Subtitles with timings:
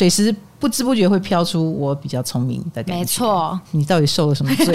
[0.00, 3.00] 水时不知不觉会飘出我比较聪明的感觉。
[3.00, 4.74] 没错，你到底受了什么罪？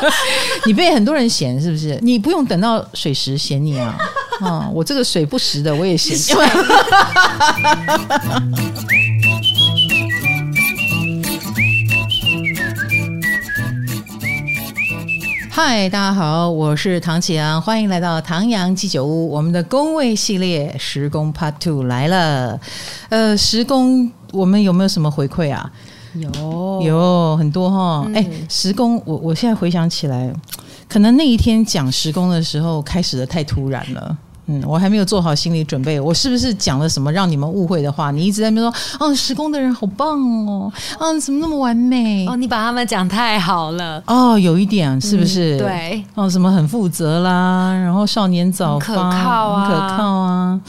[0.64, 1.98] 你被很多人嫌是不是？
[2.00, 3.94] 你不用等到水时嫌你啊！
[4.40, 6.16] 啊、嗯，我这个水不时的我也嫌。
[15.54, 19.28] 嗨，大家好，我是唐启阳，欢迎来到唐阳鸡酒屋。
[19.28, 22.58] 我们的工位系列十工 Part Two 来了。
[23.10, 25.70] 呃，十宫我们有没有什么回馈啊？
[26.14, 28.06] 有，有很多哈。
[28.14, 30.32] 哎、嗯，十宫，我我现在回想起来，
[30.88, 34.16] 可能那一天讲时工的时候开始的太突然了。
[34.46, 38.10] 嗯，我还没有做好心理准备，我是不是讲了什么让你们误会的话？
[38.10, 42.26] 你一直在那边说，哦，时工的人好棒哦，啊，怎么那么完美？
[42.26, 44.02] 哦，你把他们讲太好了。
[44.04, 45.56] 哦，有一点是不是？
[45.56, 46.04] 嗯、对。
[46.16, 50.60] 哦，什么很负责啦，然后少年早发，可靠啊，可靠啊，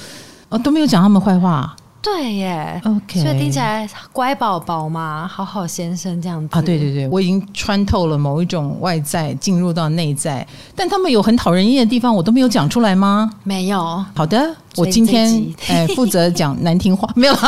[0.49, 1.75] 哦，都没有讲他们坏话。
[2.03, 13.31] 对耶，OK，所以听起来乖宝宝嘛，好好先生这样子啊，对对对，我已经穿透了某一种外在，进入到内在，但他们有很讨人厌的地方，我都没有讲出来吗？
[13.45, 14.03] 没有。
[14.13, 17.33] 好的，我今天哎负责讲难听话， 没有。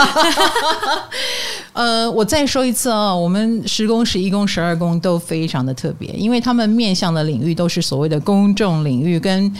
[1.74, 9.54] 呃，我再说一次啊、哦，我们十宫、十一宫、十二宫都非常的特别，因为他们面向的领域都是所谓的公众领域跟。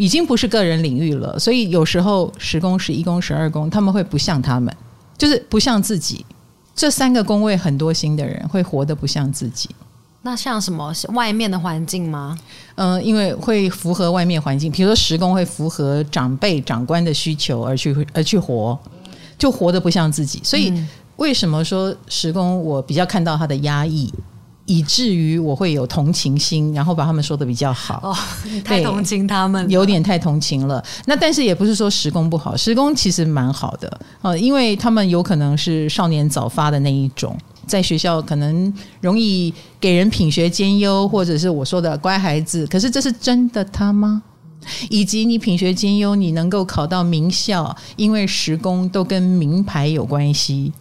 [0.00, 4.74] 已经不是个人领域了，所以有时候十宫、十一宫、十二宫，他们会不像他们，
[5.18, 6.24] 就是不像自己。
[6.74, 9.68] 这三个宫位很多星的人会活得不像自己。
[10.22, 12.38] 那像什么外面的环境吗？
[12.76, 18.78] 嗯、呃，因为会符合外面环境，比如说十宫会符合长辈、长官的需求而去而去活，
[19.36, 20.40] 就活得不像自己。
[20.42, 20.72] 所以
[21.16, 24.10] 为什么说十宫我比较看到他的压抑？
[24.70, 28.00] 以至于我会有同情心，然后把他们说的比较好。
[28.04, 28.16] 哦，
[28.64, 30.80] 太同情他们，有点太同情了。
[31.06, 42.64] 那但是也不是说时工不好，时工其实蛮好的呃，因为他们有可能是少年早发的那一种，在学校可能容易给人品学兼优，或者是我说的乖孩子。
[42.68, 44.22] 可是这是真的他吗？
[44.88, 50.72] 以及你品学兼优，你能够考到名校，因为时工都跟名牌有关系。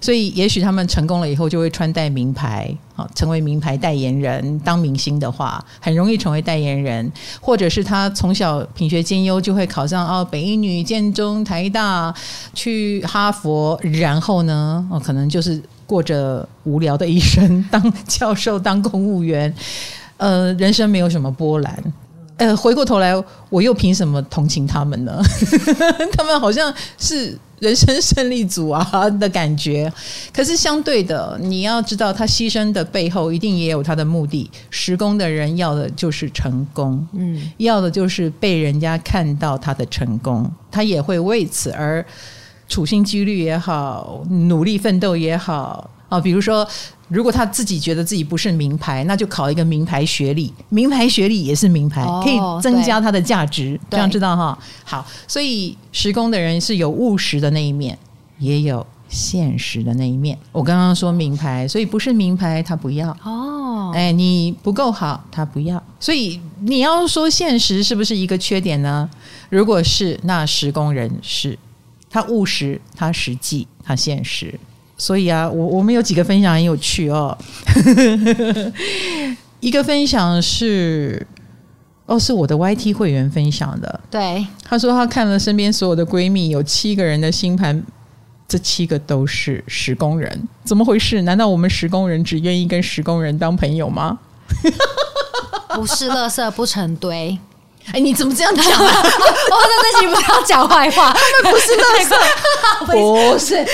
[0.00, 4.58] 所以，也许他们成功了以后，就会穿戴名牌，啊，成为名牌代言人。
[4.60, 7.10] 当明星的话，很容易成为代言人，
[7.40, 12.14] 或者是他从小品学兼优，就会考上哦，北一女、建中、台大，
[12.54, 19.54] 去哈佛，然后呢，哦，可能就是过着无聊的一生，当教授、当公务员，
[20.16, 21.92] 呃，人生没有什么波澜。
[22.38, 23.14] 呃，回过头来，
[23.48, 25.22] 我又凭什么同情他们呢？
[26.12, 27.38] 他们好像是。
[27.58, 29.90] 人生胜利组啊的感觉，
[30.32, 34.50] 可是相对的，你要知道他牺牲的背后一定也有他的目的。
[34.70, 42.04] 施工的人要的就是成功，嗯，要的就是被人家看到他的成功，他也会为此而
[42.68, 46.66] 处心积虑也好，努力奋斗也好啊，比如说。
[47.08, 53.78] 如果他自己觉得自己不是名牌，那就考一个名牌学历，名牌学历也是名牌，可以增加他的价值。
[53.88, 54.58] 这样知道哈？
[54.82, 57.96] 好，所以十宫的人是有务实的那一面，
[58.40, 60.36] 也有现实的那一面。
[60.50, 63.92] 我刚刚说名牌，所以不是名牌他不要哦。
[63.94, 65.80] 哎，你不够好，他不要。
[66.00, 69.08] 所以你要说现实是不是一个缺点呢？
[69.48, 71.56] 如果是，那十宫人是
[72.10, 74.58] 他务实，他实际，他现实。
[74.96, 77.36] 所以啊，我我们有几个分享很有趣哦。
[79.60, 81.26] 一个分享是，
[82.06, 84.00] 哦，是我的 YT 会员分享的。
[84.10, 87.82] 对，他说他看了身边所有的闺蜜，有七个人的星盘，
[88.46, 91.22] 这七个都是十工人，怎么回事？
[91.22, 94.18] 难道我们十工人只愿意跟十工人当朋友吗？
[95.74, 97.38] 不是，垃圾不成堆。
[97.92, 98.64] 哎，你怎么这样讲？
[98.82, 102.16] 我在这里不要讲坏话，他们不是那个，
[103.32, 103.64] 不是，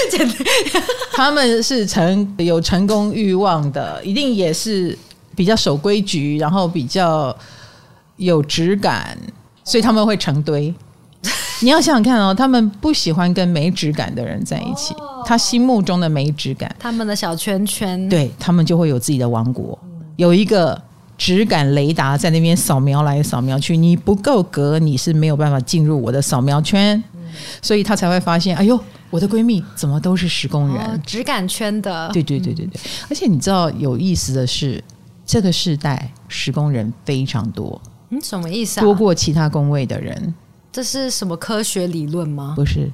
[1.12, 4.96] 他们是成有成功欲望的，一定也是
[5.34, 7.34] 比较守规矩，然后比较
[8.16, 9.16] 有质感，
[9.64, 10.72] 所以他们会成堆。
[11.60, 14.94] 你要想想看哦，他们不喜欢跟没质感的人在一起，
[15.24, 19.78] 他心目中的没质感，他们的小圈圈，对，他们就会有自己的王国，
[20.16, 20.80] 有一个。
[21.22, 27.00] 质感雷达在那边扫描来扫描去，你不够格，你是没有办法进入我的扫描圈，
[27.62, 28.76] 所以他才会发现，哎呦，
[29.08, 34.82] 我的闺蜜怎么都是十宫人，质感圈的，对对对对对，而且你知道有意思的是，
[35.24, 37.80] 这个世代十宫人非常多，
[38.10, 38.82] 嗯，什么意思啊？
[38.82, 40.34] 多过其他工位的人，
[40.72, 42.54] 这是什么科学理论吗？
[42.56, 42.90] 不是。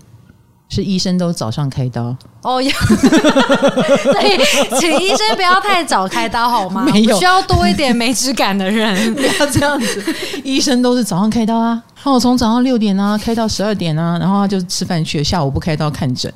[0.68, 4.38] 是医生都早上开刀哦，要所以
[4.78, 6.84] 请医生不要太早开刀好吗？
[6.84, 10.14] 没有，需要多一点没质感的人， 不要这样子。
[10.44, 16.32] 医生都是早上开刀啊，然后从早上六点啊开到十二点啊，然后他就吃饭去了，下午不开刀看诊。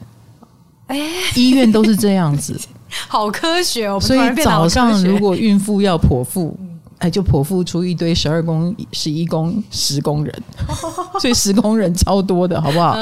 [0.87, 0.99] 哎，
[1.37, 2.59] 医院都是这样子，
[3.09, 4.01] 好科学哦。
[4.01, 6.59] 所以早上如果孕妇要剖腹，
[6.99, 10.43] 哎，就剖腹出一堆十二宫、十一宫、十宫人，
[11.21, 12.97] 所以十宫人超多的，好不好？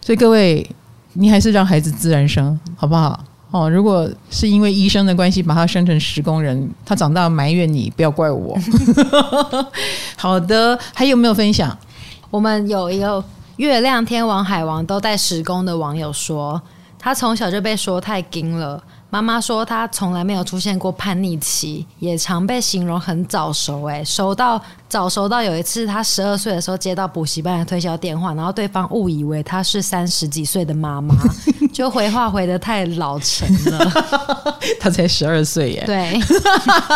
[0.00, 0.68] 所以各位，
[1.12, 3.22] 你还是让孩子自然生，好不好？
[3.50, 8.56] 哦，如果是因为医生的关系把他生成十工人，他长大埋怨你，不要怪我。
[10.16, 11.76] 好的，还有没有分享？
[12.30, 13.22] 我们有一个
[13.56, 16.62] 月亮天王海王都带十工的网友说，
[16.96, 18.80] 他从小就被说太精了。
[19.10, 23.84] 妈妈说她从来没有出现过叛逆期，也常被形容很早熟。
[23.84, 31.14] 哎，熟到早熟到有一次她十二岁的时候接到补习班的推销电话，然后对方误以为她是三十几岁的妈妈，
[31.72, 33.90] 就回话回的太老成了。
[34.80, 36.18] 她才十二岁耶，对，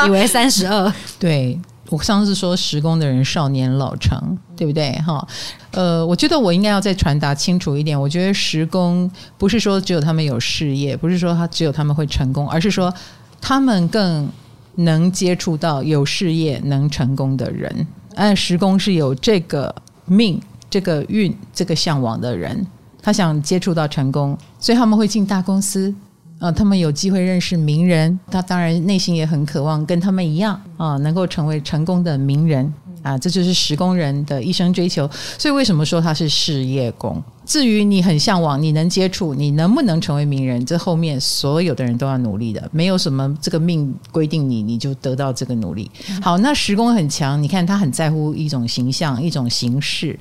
[0.07, 1.61] 以为三十二，对。
[1.95, 4.91] 我上次说十宫的人少年老成，对不对？
[5.07, 5.25] 哈，
[5.71, 7.99] 呃，我觉得我应该要再传达清楚一点。
[7.99, 9.09] 我觉得十宫
[9.39, 12.93] 不是说只有他们有事业，不是说他只有他们会成功，而是说
[13.41, 14.29] 他们更
[14.75, 17.87] 能接触到有事业能成功的人。
[18.17, 19.73] 按十宫是有这个
[20.07, 22.67] 命、这个运、这个向往的人，
[23.01, 25.95] 他想接触到成功，所以他们会进大公司。
[26.39, 32.71] 啊，他们有机会认识名人，他当然内心也很渴望跟他们一样啊，能够成为成功的名人
[33.03, 35.09] 啊，这就是十工人的一生追求。
[35.39, 37.23] 所以为什么说他是事业工？
[37.47, 45.91] 至于你很向往，你能接触，你能不能成为名人，这后面所有的人都要努力的，没有什么这个命规定你你就得到这个努力。
[46.21, 50.19] 好，那十工很强，你看他很在乎一种形象，一种形式。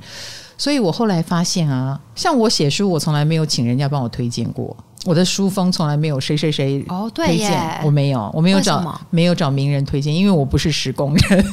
[0.57, 4.75] 所以我后来发现啊，像我写书，我从来没有请人家帮我推荐过。
[5.05, 11.45] 我的书风从来没有谁谁谁哦，推荐，我没有，我没有找没有找名人推荐，因为我不是十宫人。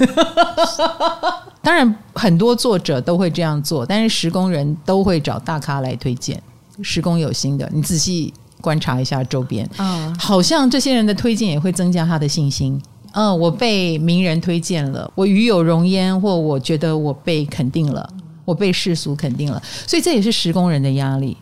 [1.62, 6.40] 当然，很多作者都会这样做，但是十宫人都会找大咖来推荐。
[6.82, 12.80] 十宫有心的，你仔细观察一下周边，嗯，好像这些人的推荐也会增加他的信心。
[13.12, 18.08] 嗯，我被名人推荐了，我与有荣焉，或我觉得我被肯定了，
[18.44, 21.36] 我被世俗肯定了，所以这也是十宫人的压力。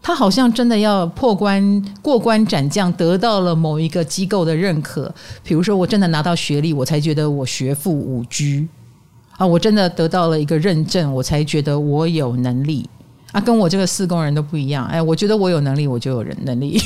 [0.00, 5.14] 他好像真的要破关、过关斩将，得到了某一个机构的认可。
[5.42, 8.66] 比如说，我真的拿到学历，我才觉得我学富五居
[9.36, 9.46] 啊！
[9.46, 12.88] 我真的得到了一个认证，我才觉得我有能力
[13.32, 13.40] 啊！
[13.40, 14.86] 跟我这个四工人都不一样。
[14.86, 16.78] 哎，我觉得我有能力，我就有人能力。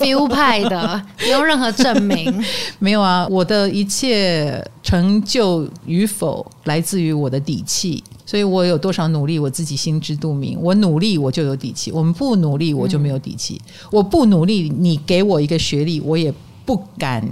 [0.00, 2.44] feel 派的，不用任何证明。
[2.80, 8.02] 没有啊，我的一切成就与否，来自于我的底气。
[8.28, 10.60] 所以我有多少努力，我自己心知肚明。
[10.60, 13.58] 我努力，我就有底气；我们不努力，我就没有底气。
[13.64, 16.30] 嗯、我不努力，你给我一个学历，我也
[16.66, 17.26] 不敢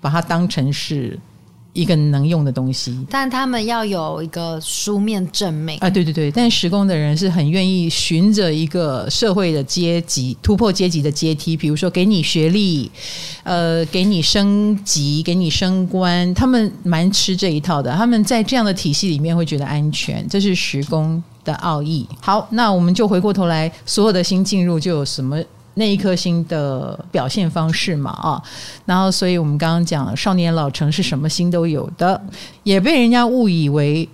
[0.00, 1.20] 把它当成是。
[1.72, 5.88] 一个能用的东西，但他们要有一个书面证明啊！
[5.88, 12.90] 对对对，但时工的人是很愿意循着一个社会的阶级突破阶级的阶梯，比如说给你学历，
[13.44, 17.92] 呃，给你升级，给你升官，他们蛮吃这一套的。
[17.94, 22.08] 他们在这样的体系里面会觉得安全，这是时工的奥义。
[22.20, 25.40] 好，那我们就回过头来，所有的新进入就有什么？
[25.78, 28.42] 那一颗星的表现方式嘛，啊，
[28.84, 32.20] 然后，所以我们刚刚讲少年老成是什么星都有的，
[32.64, 34.06] 也被人家误以为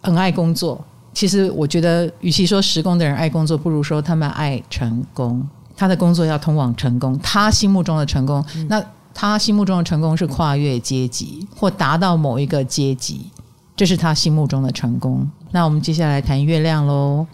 [0.00, 0.84] 很爱工作。
[1.12, 5.44] 其实我觉得，与其说时工的人爱工作，不如说他们爱成功。
[5.76, 8.84] 他的工作要通往成功，他心目中的成功，那
[9.14, 13.30] 他心目中的成功是跨越阶级或达到某一个阶级，
[13.76, 15.28] 这是他心目中的成功。
[15.52, 17.26] 那我们接下来谈月亮喽。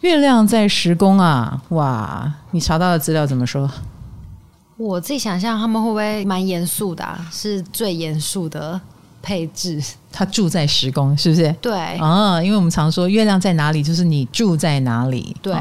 [0.00, 2.32] 月亮在十宫啊，哇！
[2.52, 3.68] 你查到的资料怎么说？
[4.76, 7.28] 我自己想象他们会不会蛮严肃的啊？
[7.32, 8.80] 是最严肃的
[9.20, 9.82] 配置。
[10.12, 11.52] 他住在十宫，是不是？
[11.60, 15.36] 对啊，因为我们常说月亮在哪里，就是你住在哪里。
[15.42, 15.52] 对，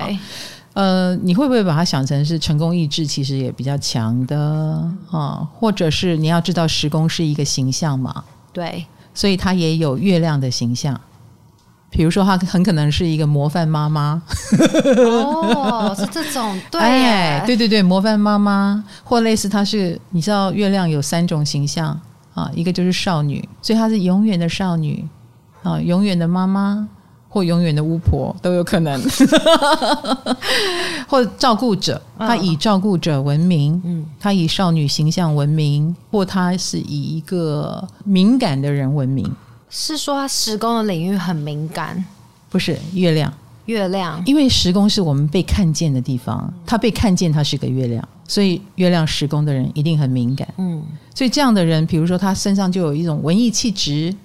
[0.73, 3.07] 呃，你会不会把它想成是成功意志？
[3.07, 8.23] 其实也比较强的啊，或者是你要知道十宫是一个形象嘛？
[8.53, 10.99] 对，所以它也有月亮的形象。
[11.89, 14.21] 比如说，她很可能是一个模范妈妈。
[15.05, 21.99] 哦，是这种， 对，哎，对对对，模范妈妈，或类似，她是你知道，月亮有三种形象。
[22.33, 25.03] 啊，一个就是少女，所以她是永远的少女。
[25.63, 26.87] 啊，永远的妈妈，
[27.27, 29.01] 或永远的巫婆都有可能，
[31.09, 39.29] 或照顾者，她以照顾者闻名，嗯，她以少女形象闻名，或她是以一个敏感的人闻名。
[39.69, 42.03] 是说他十宫的领域很敏感，
[42.49, 43.33] 不是月亮？
[43.65, 50.47] 月亮，因为十宫是我们被看见的地方，他被看见，他是个月亮，所以月亮十宫的人一定很敏感。
[50.57, 50.81] 嗯，
[51.13, 54.15] 所以这样的人，比如说他身上就有一种文艺气质、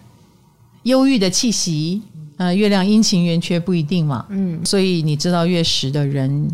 [0.84, 2.02] 忧郁的气息。
[2.38, 4.24] 呃，月亮阴晴圆缺不一定嘛。
[4.30, 6.50] 嗯，所以你知道月食的人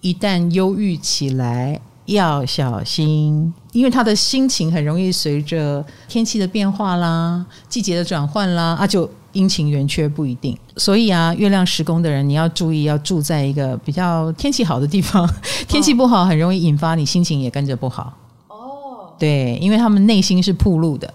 [0.00, 10.56] 一旦忧郁起来要小心，因为他的心情很容易随着天气的变化啦、季节的转换啦啊，就阴晴圆缺不一定。
[10.76, 15.28] 所以啊，月亮时宫的人你要注意，要住在一个比较天气好的地方。
[15.66, 18.12] 天气不好，很容易引发你心情也跟着不好。
[18.48, 21.12] 哦，对，因为他们内心是铺路的。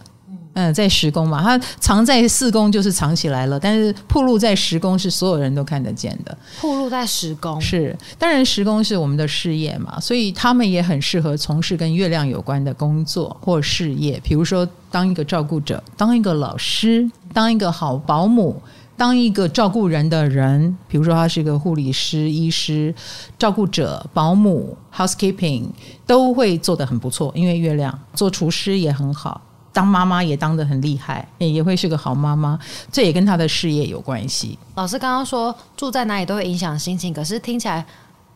[0.59, 6.37] 嗯，在十宫嘛，它藏在四宫就是藏起来了，但是铺露在十宫是所有人都看得见的。
[6.59, 18.61] 铺露在十宫是，当然十宫是我们的事业嘛，所以他们也很适合从事跟月亮有关的工作或事业，比如说当一个照顾者，当一个老师，当一个好保姆，
[18.97, 22.93] 当一个照顾人的人，比如说他是一个护理师、医师、
[23.37, 25.67] 照顾者、保姆、housekeeping
[26.05, 29.39] 都会做得很不错，因为月亮做厨师也很好。
[29.79, 32.59] 当妈妈也当得很厉害，也会是个好妈妈，
[32.91, 34.59] 这也跟她的事业有关系。
[34.75, 37.86] 老师刚刚说住在哪里都会影响心情，可是听起来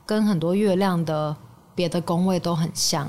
[0.05, 1.35] 跟很多月亮的
[1.75, 3.05] 别的宫位都很像。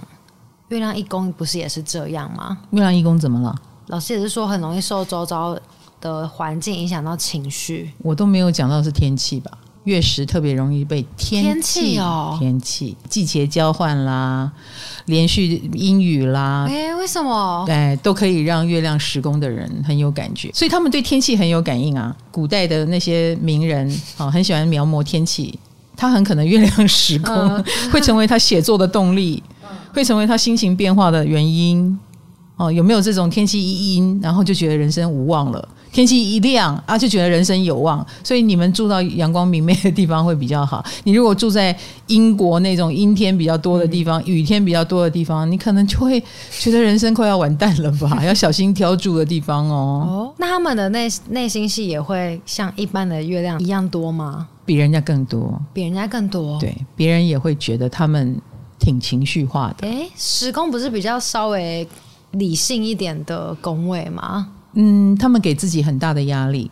[0.66, 2.58] 月亮一宫不是也是这样吗？
[2.70, 3.54] 月亮一宫怎么了？
[3.86, 5.56] 老师也是说很容易受周遭
[6.00, 7.92] 的环境影响到情绪。
[7.98, 9.52] 我都没有讲到是天气吧？
[9.84, 14.50] 月食特别容易被天气哦，天气季节交换啦，
[15.06, 17.64] 连续阴雨啦，哎，为什么？
[17.68, 22.16] 哎，都可以让月亮时宫的人很有感觉，所以他们对天气很有感应啊。
[22.30, 23.86] 古代的那些名人
[24.16, 25.58] 啊，很喜欢描摹天气，
[25.96, 29.42] 他很可能月亮时宫、嗯、 会成为他写作的动力，
[29.92, 31.98] 会成为他心情变化的原因。
[32.56, 35.68] 哦，有没有这种天气一阴，然后就觉得人生无望了？
[35.94, 38.04] 天气一亮啊，就觉得人生有望。
[38.24, 40.84] 所以你们住到阳光明媚的地方会比较好。
[41.04, 41.74] 你如果住在
[42.08, 46.20] 英国那种阴天比较多的地方、雨天比较多的地方，你可能就会
[46.50, 48.22] 觉得人生快要完蛋了吧？
[48.26, 50.04] 要小心挑住的地方哦。
[50.06, 54.48] 哦，那他们的内内心戏也会像一般的月亮一样多吗？
[54.66, 56.58] 比人家更多，比人家更多。
[56.58, 58.36] 对，别人也会觉得他们
[58.80, 59.86] 挺情绪化的。
[59.86, 61.86] 诶，十宫不是比较稍微。
[62.34, 64.48] 理性一点的宫位吗？
[64.74, 66.70] 嗯，他们给自己很大的压力。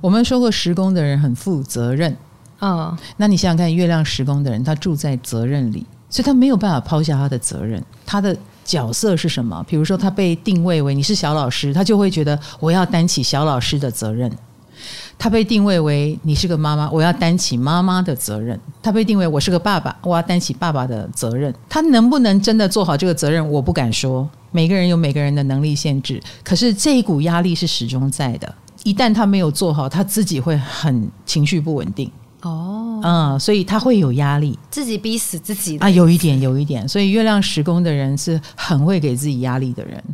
[0.00, 2.16] 我们说过，时工的人很负责任。
[2.60, 7.82] 嗯，那你想想看，月亮时工的人，他住在责任里，所以他没有办法抛下他的责任。
[8.06, 8.34] 他的
[8.64, 9.62] 角色是什么？
[9.68, 14.30] 比如说，他被定位为你是小老师，他就会觉得我要担起小老师的责任。
[15.18, 21.54] 他被定位为你是个妈妈，我要担起妈妈的责任；他被定位我是个爸爸，我要担起爸爸的责任。
[21.68, 24.28] 他能不能真的做好这个责任，我不敢说。
[24.50, 28.54] 每个人有每个人的能力限制，可是这一股压力是始终在的。
[28.84, 32.10] 一旦他没有做好，他自己会很情绪不稳定。
[32.42, 36.86] 哦，嗯，所以他会有压力，自己逼死自己啊，有一点，有一点。
[36.86, 40.04] 所以月亮时宫的人是很会给自己压力的人。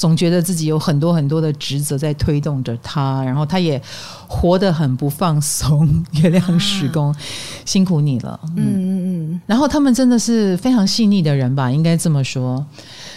[0.00, 3.78] 总觉得自己有很多很多的职责在推动着他，然后他也
[4.26, 5.86] 活得很不放松。
[6.22, 7.16] 月亮时工，啊、
[7.66, 8.40] 辛苦你了。
[8.56, 9.40] 嗯嗯嗯。
[9.44, 12.64] 然后他们真的是非常细腻的人吧，应该这么说。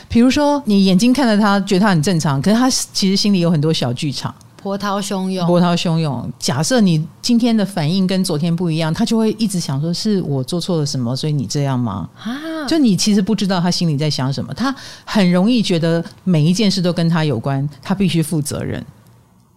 [0.09, 4.35] 比如说，你眼睛看着他，觉得他很正常，可是他其实心里有很多小剧场。
[4.63, 6.31] 波涛汹涌，波涛汹涌。
[6.39, 14.53] 假设你今天的反应跟昨天不一样，他就会一直想说：“是我做错了什么，所以你这样吗？”啊，就你其实不知道他心里在想什么。
[14.53, 18.81] 他很容易觉得每一件事都跟他有关，他必须负责任。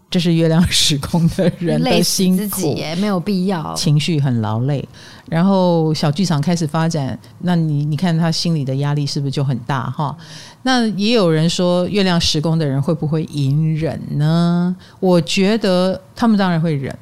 [0.09, 4.89] 这是月亮时空的人的辛苦，自己也没有必要，情绪很劳累，
[5.29, 10.17] 然后小剧场开始发展，那你你看他心里的压力是不是就很大哈？
[10.63, 14.75] 那也有人说月亮时宫的人会不会隐忍呢？
[15.01, 16.97] 我觉得他们当然会忍，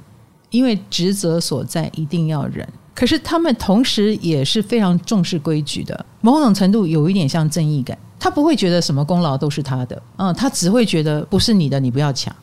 [0.50, 2.66] 因为职责所在一定要忍。
[2.94, 12.34] 可是他们同时也是非常重视规矩的，某种程度有一点像正义感，他不会觉得什么功劳都是他的，嗯，他只会觉得不是你的，你不要抢。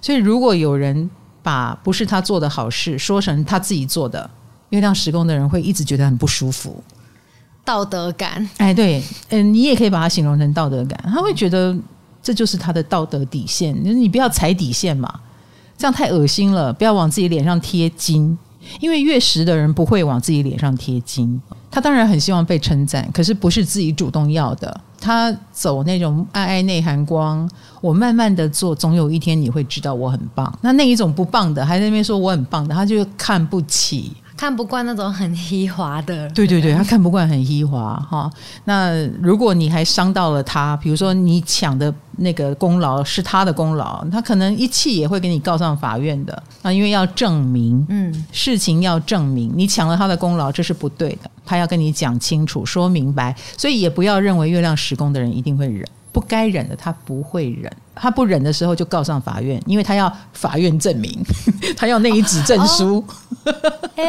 [0.00, 1.08] 所以，如果有人
[1.42, 4.28] 把不是他做的好事说成他自己做的，
[4.70, 6.82] 月亮时宫的人会一直觉得很不舒服。
[7.64, 10.98] 道德感，哎，对，嗯，你也可以把它形容成道德感。
[11.04, 11.76] 他会觉得
[12.22, 15.20] 这就是他的道德底线，你不要踩底线嘛，
[15.76, 16.72] 这样太恶心了。
[16.72, 18.36] 不要往自己脸上贴金，
[18.80, 21.40] 因为月食的人不会往自己脸上贴金。
[21.70, 24.80] 他当然很希望被称赞，可是不是自己主动要的。
[25.00, 27.48] 他走那种爱爱内涵光，
[27.80, 30.52] 我慢慢的做，总有一天你会知道我很棒。
[30.60, 34.12] 那那一种不棒的，还在那边说我很棒的，他就看不起。
[34.40, 38.30] 看不惯那种很虚华的，对对对，他看不惯很虚华哈。
[38.64, 55.86] 那如果你还伤到了他，比如说你抢的那个功劳是他的功劳，他可能一气也会给你告上法院的啊，因为要证明，嗯，事情要证明，你抢了他的功劳，这是不对的，他要跟你讲清楚，说明白，所以也不要认为月亮时宫的人一定会忍。
[56.12, 61.16] 不该忍的他不会忍，他不忍的时候就告上法院，因为他要法院证明，
[61.76, 63.04] 他要那一纸证书。
[63.96, 64.04] 哎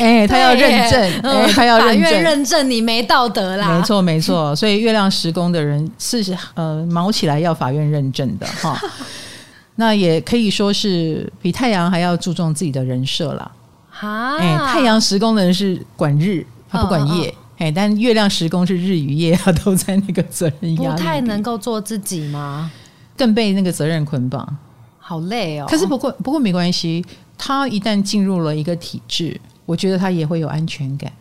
[0.00, 3.76] 哎、他要认证，哎、嗯欸，他要认证，法院认证你没道德啦。
[3.76, 8.78] 没错没错，所以月亮时宫的人是呃毛起来要法院认证的哈。
[9.76, 13.50] 那也可以说是比太阳还要注重自己的人设啦。
[13.90, 17.34] 哈，哎、欸，太阳时宫的人是管日，他不管夜。
[17.62, 22.68] 哎，但月亮时宫是日与夜啊， 都在那个责任压力，不太能够做自己吗？
[23.16, 24.56] 更被那个责任捆绑，
[24.98, 25.66] 好累哦。
[25.68, 27.04] 可是不过不过没关系，
[27.38, 31.12] 他一旦进入了一个体制，我觉得他也会有安全感。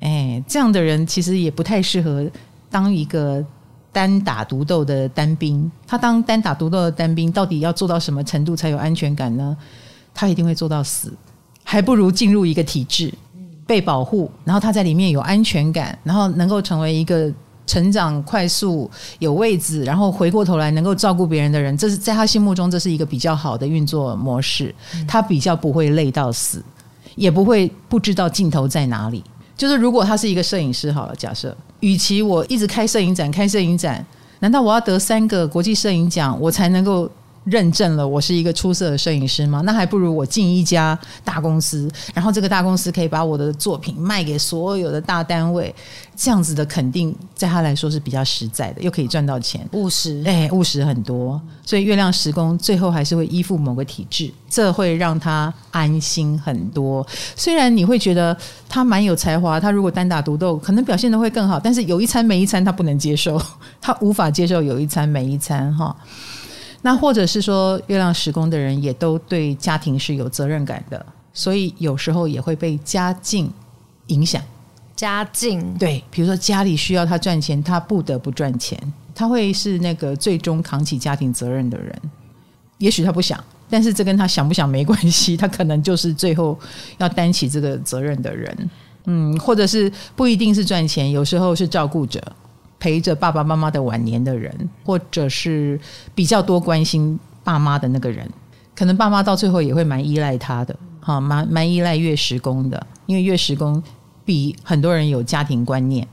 [0.00, 2.26] 哎，这样的人其实也不太适合
[2.70, 3.44] 当一个
[3.92, 5.70] 单打独斗的单兵。
[5.86, 9.54] 他当单打独斗的单兵，到底要做到什么程度才有安全感呢？
[10.14, 11.12] 他一定会做到死，
[11.62, 13.12] 还不如进入一个体制。
[13.66, 17.32] 被保护，然后他在里面有安全感，然后能够成为一个
[17.66, 21.76] 成长快速、有位置，然后回过头来能够照顾别人的人。
[21.76, 24.74] 这是在他心目中，这是一个比较好的运作模式。
[25.06, 26.62] 他比较不会累到死，
[27.14, 29.22] 也不会不知道尽头在哪里。
[29.56, 34.04] 就是如果他是一个摄影师，好了，假设，与其我一直开摄影展、开摄影展，
[34.40, 37.10] 难道我要得三个国际摄影奖，我才能够？
[37.44, 39.60] 认证了我是一个出色的摄影师吗？
[39.62, 45.74] 那还不如我进一家大公司，然后这个大公司可以把我的作品卖给所有的大单位，
[46.16, 51.40] 这样子的肯定在他来说是比较实在的，又可以赚到钱，务实，哎，务实很多。
[51.64, 57.06] 所以月亮时工最后还是会依附某个体制，这会让他安心很多。
[57.34, 58.36] 虽然你会觉得
[58.68, 63.40] 他蛮有才华，他如果单打独斗，可能表现的会更好，但是有一餐没一餐，他不能接受，
[63.80, 65.94] 他无法接受有一餐没一餐哈。
[66.82, 73.50] 那或者是说，月亮十宫的人也都对家庭是有责任感的，所以有时候也会被家境
[74.08, 74.42] 影响。
[74.96, 78.76] 家境对，比如说家里需要他赚钱，他不得不赚钱，
[79.14, 81.96] 他会是那个最终扛起家庭责任的人。
[82.78, 86.58] 也许他不想，但是这跟他想不想没关系，他可能就是最后
[86.98, 88.70] 要担起这个责任的人。
[89.06, 92.20] 嗯，或者是不一定是赚钱，有时候是照顾者。
[92.82, 94.52] 陪着爸爸妈妈的晚年的人，
[94.84, 95.78] 或者是
[96.16, 98.28] 比较多关心爸妈的那个人，
[98.74, 103.80] 可能爸妈到最后也会蛮依赖他的，哈，蛮蛮依赖月时工的，因为月时工
[104.24, 106.04] 比很多人有家庭观念，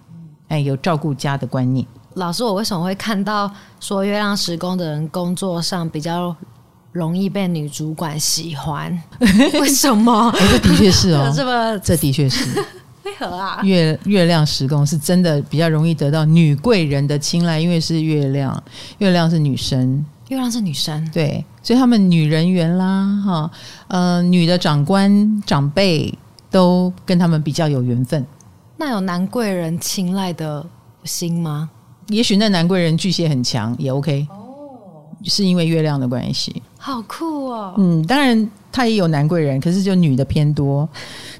[0.49, 1.83] 哎，有照顾家的观念。
[2.13, 6.35] 老师，我为什么会看到说月亮时工的人工作上比较
[6.91, 8.95] 容易被女主管喜欢？
[9.59, 10.29] 为什么？
[10.37, 12.63] 哎，这的确是哦， 这么这的确是。
[13.03, 13.61] 为何啊？
[13.63, 18.63] 月月亮十宫是真的比较容易得到女贵人的青睐，因为是月亮，
[18.97, 23.51] 月亮是女生，月亮是女生，对，所以他们女人缘啦，哈，
[23.87, 26.13] 呃，女的长官长辈
[26.51, 28.25] 都跟他们比较有缘分。
[28.77, 30.65] 那有男贵人青睐的
[31.03, 31.69] 心吗？
[32.07, 34.27] 也许那男贵人巨蟹很强，也 OK。
[35.25, 37.73] 是因为月亮的关系，好酷哦。
[37.77, 40.87] 嗯，当然他也有男贵人，可是就女的偏多。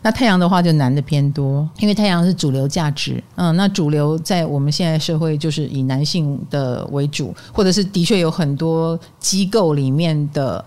[0.01, 3.23] 那太阳的话就男的偏多，因为太阳是主流价值。
[3.35, 10.63] 嗯，那主流在我们现在社会就是以男性的为主，或者是的确有很多机构里面的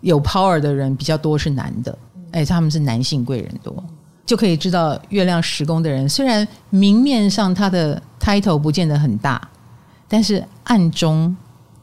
[0.00, 1.96] 有 power 的人比较多是男的。
[2.32, 3.74] 哎，他们是男性贵人多，
[4.24, 9.40] 就可以知道月亮十宫的人虽然明面上他的 title 不见得很大，
[10.08, 11.36] 但是暗中。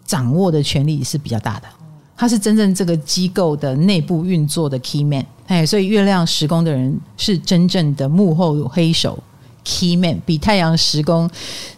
[0.05, 1.67] 掌握的权力是比较大的，
[2.17, 9.17] 他是真正这个机构的内部运作的 key man，哎，所以月亮时宫的人是真正的幕后黑手
[9.63, 11.29] key man，比太阳时宫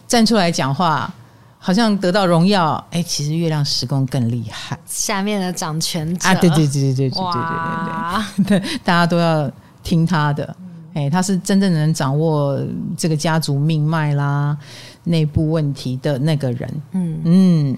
[0.08, 1.14] 站出来讲话，
[1.58, 6.30] 好像得到荣耀，哎，其实月亮时宫更厉害，下面的掌权者。
[6.30, 9.52] 啊，对对对对对对对对对对， 大家都要
[9.84, 10.56] 听他的，
[10.94, 12.58] 哎，他是真正能掌握
[12.98, 14.58] 这个家族命脉啦、
[15.04, 17.22] 内部问题的那个人，嗯。
[17.26, 17.78] 嗯。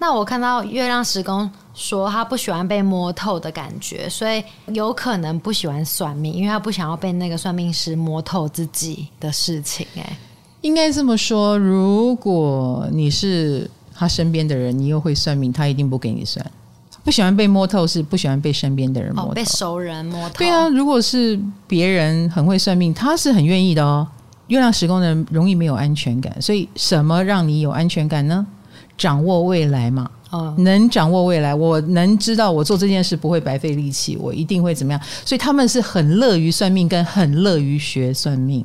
[0.00, 9.86] 那我看到月亮时宫说他不喜欢被摸透的感觉，所以有可能不喜欢算命，因为他不想要被那个算命师摸透自己的事情。
[9.96, 10.16] 哎，
[10.62, 16.44] 应该这么说，如果你是他身边的人，你又会算命，他一定不给你算。
[17.04, 19.30] 不喜欢被摸透，是不喜欢被身边的人摸透。
[19.30, 20.34] 哦，被熟人摸透。
[20.38, 24.08] 对啊，如果是别人很会算命，他是很愿意的哦。
[24.48, 28.46] 月亮时宫的人容易没有安全感，所以什么让你有安全感呢？
[29.00, 35.00] 掌握未来嘛，哦，能掌握未来，我能知道我做这件事不会白费力气，我一定会怎么样？
[35.24, 38.62] 所以他们是很乐于算命，跟很乐于学算命。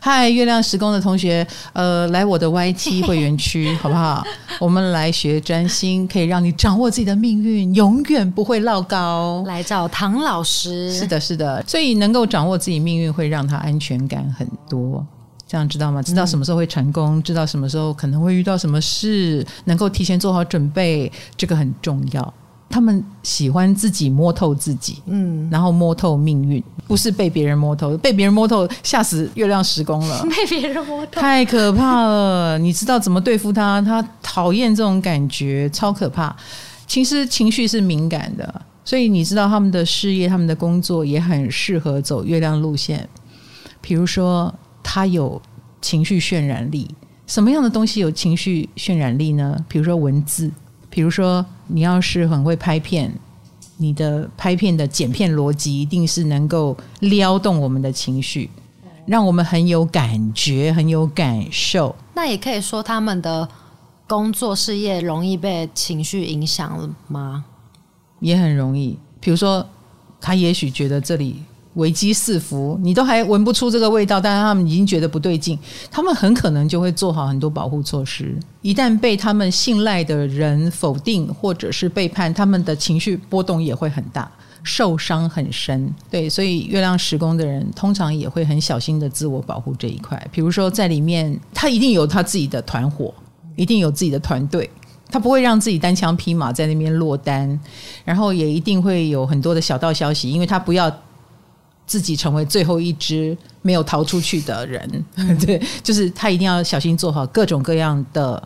[0.00, 4.24] 嗨，月亮十宫的同学，呃，来我的 YT 会员区好不好？
[4.58, 9.44] 我们来学占星，可以让你掌握自己的命运，永远不会落高。
[9.46, 15.04] 来找唐老师，是的，是的，所以能够掌握自己命运，会让他安全感很多。
[15.48, 16.02] 这样知道吗？
[16.02, 22.34] 知道什么时候会成功，知道什么时候可能会遇到什么事，能够提前做好准备，这个很重要。
[22.70, 32.58] 他们喜欢自己摸透自己，嗯，然后摸透命运，不是被别人摸透，被别人摸透吓死月亮时宫了， 被别人摸透太可怕了。
[32.58, 33.80] 你知道怎么对付他？
[33.80, 36.36] 他讨厌这种感觉，超可怕。
[36.86, 43.08] 其实情绪是敏感的，所以你知道他们的事业、他们的工作也很适合走月亮路线。
[43.80, 44.54] 比如说，
[44.90, 45.40] 他有
[45.82, 46.88] 情绪渲染力，
[47.26, 49.62] 什么样的东西有情绪渲染力呢？
[49.68, 50.50] 比如说文字。
[50.88, 53.12] 比如说，你要是很会拍片，
[53.76, 58.48] 你的拍片的剪片逻辑一定是能够撩动我们的情绪，
[59.04, 61.94] 让我们很有感觉、很有感受。
[62.14, 63.46] 那也可以说，他们的
[64.06, 67.44] 工作事业容易被情绪影响了吗？
[68.20, 68.98] 也很容易。
[69.20, 69.68] 比如说，
[70.18, 71.42] 他也许觉得这里。
[71.78, 75.56] 危机四伏，你都还闻不出这个味道，但是他们已经觉得不对劲，
[75.90, 78.36] 他们很可能就会做好很多保护措施。
[78.62, 84.28] 一旦被他们信赖的人否定或者是背叛，他们的情绪波动也会很大，
[84.64, 85.94] 受伤很深。
[86.10, 90.20] 对，所以月亮时宫的人通常也会很小心的自我保护这一块。
[90.32, 93.14] 比如说，在里面，他一定有他自己的团伙，
[93.54, 94.68] 一定有自己的团队，
[95.08, 97.58] 他不会让自己单枪匹马在那边落单，
[98.04, 100.92] 然后也一定会有很多的小道消息，因为他不要。
[101.88, 105.04] 自己成为最后一只没有逃出去的人，
[105.44, 108.40] 对，就是他一定要小心做好各种各样的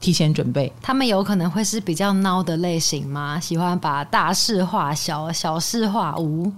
[0.00, 0.70] 提前准备。
[0.82, 3.38] 他们有可能会是比较孬的类型吗？
[3.38, 6.52] 喜欢把大事化小，小事化无。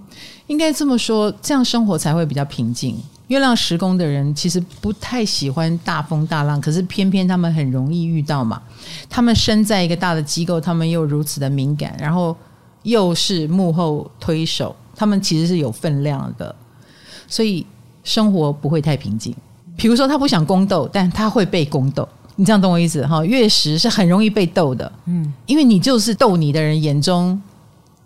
[0.47, 2.97] 应该这么说，这样生活才会比较平静。
[3.27, 8.61] 月亮时宫的人其实不太喜欢大风大浪，可是偏偏他们很容易遇到嘛。
[9.09, 12.35] 他们身在一个大的机构，他们又如此的敏感，然后
[12.81, 14.75] 又是幕后推手。
[14.95, 16.55] 他们其实是有分量的，
[17.27, 17.65] 所以
[18.03, 19.35] 生活不会太平静。
[19.77, 22.07] 比如说，他不想宫斗，但他会被宫斗。
[22.37, 23.23] 你这样懂我意思哈？
[23.25, 27.41] 月食是很容易被斗的，嗯，因为你就是斗你的人眼中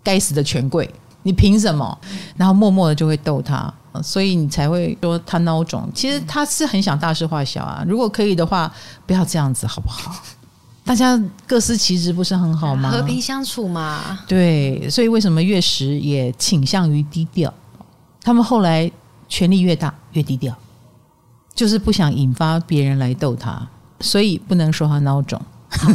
[0.02, 0.88] 该死的权贵，
[1.22, 1.98] 你凭什么？
[2.36, 3.72] 然后默默的就会斗他，
[4.02, 5.88] 所以你才会说他孬种。
[5.94, 7.84] 其实他是很想大事化小啊。
[7.86, 8.72] 如果可以的话，
[9.06, 10.14] 不要这样子好不好？
[10.90, 12.90] 大家各司其职不是很好吗？
[12.90, 14.18] 和平相处嘛。
[14.26, 17.54] 对，所以为什么月食也倾向于低调？
[18.20, 18.90] 他们后来
[19.28, 20.52] 权力越大越低调，
[21.54, 23.64] 就是不想引发别人来逗他，
[24.00, 25.40] 所以不能说他孬种。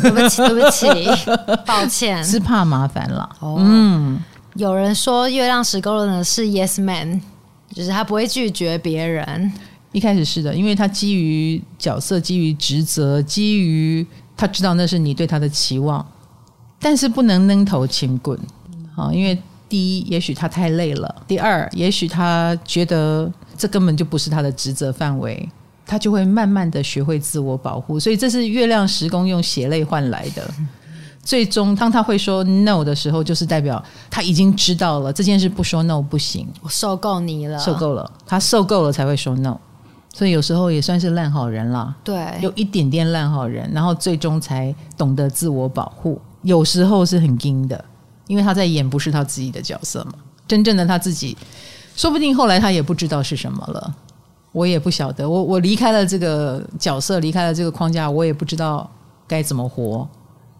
[0.01, 0.87] 对不起，对不起，
[1.67, 3.29] 抱歉，是怕麻烦了。
[3.41, 4.17] 哦，嗯，
[4.53, 7.21] 有人说月亮石沟的是 Yes Man，
[7.73, 9.51] 就是他不会拒绝别人。
[9.91, 14.07] 一开始是的，因为他基于角色，基于职责，基于。
[14.37, 16.05] 他知道那是你对他的期望，
[16.79, 18.37] 但是不能扔头轻滚
[18.95, 19.11] 啊！
[19.13, 25.49] 因为第一，也许他太累了；第二，也许他觉得这根本就不是他的职责范围，
[25.85, 27.99] 他就会慢慢的学会自我保护。
[27.99, 30.47] 所以这是月亮时宫用血泪换来的。
[31.23, 36.47] 最终，当他会说 no 的时候，就是代表他已经知道了这件事不说 no 不行。
[36.61, 39.59] 我受够你了，受够了，他受够了才会说 no。
[40.15, 46.17] 所以有时候也算是烂好人啦，对，有一点点烂好人，然后最终才懂得自我保护。
[46.41, 47.83] 有时候是很硬的，
[48.27, 50.13] 因为他在演不是他自己的角色嘛，
[50.47, 51.35] 真正的他自己，
[51.97, 53.93] 说不定后来他也不知道是什么了。
[54.53, 58.89] 我也不晓得，我我离开了这个角色，离开了这个框架，我也不知道
[59.27, 60.07] 该怎么活。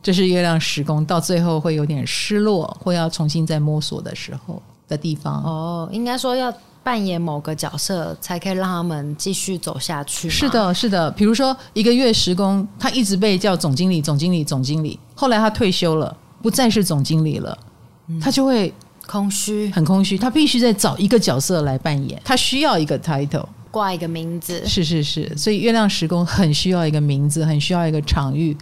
[0.04, 5.42] 这是月亮时宫，到最后会有点失落，会要重新再摸索的时候的地方。
[5.44, 6.54] 哦，应该说要。
[6.86, 10.30] 扮演某个角色，才可以让他们继续走下去。
[10.30, 11.10] 是的，是的。
[11.10, 15.00] 比如说，一个月时工，他一直被叫总经理、总经理、总经理。
[15.16, 17.58] 后来他退休了，不再是总经理了，
[18.08, 18.72] 嗯、他就会
[19.08, 20.16] 空虚，很空虚。
[20.16, 24.64] 他必须再找一个角色来扮演，他需要一个 title，挂一个名字。
[24.68, 28.56] 是是是，所以月亮时工很需要一个名字，很需要一个场域。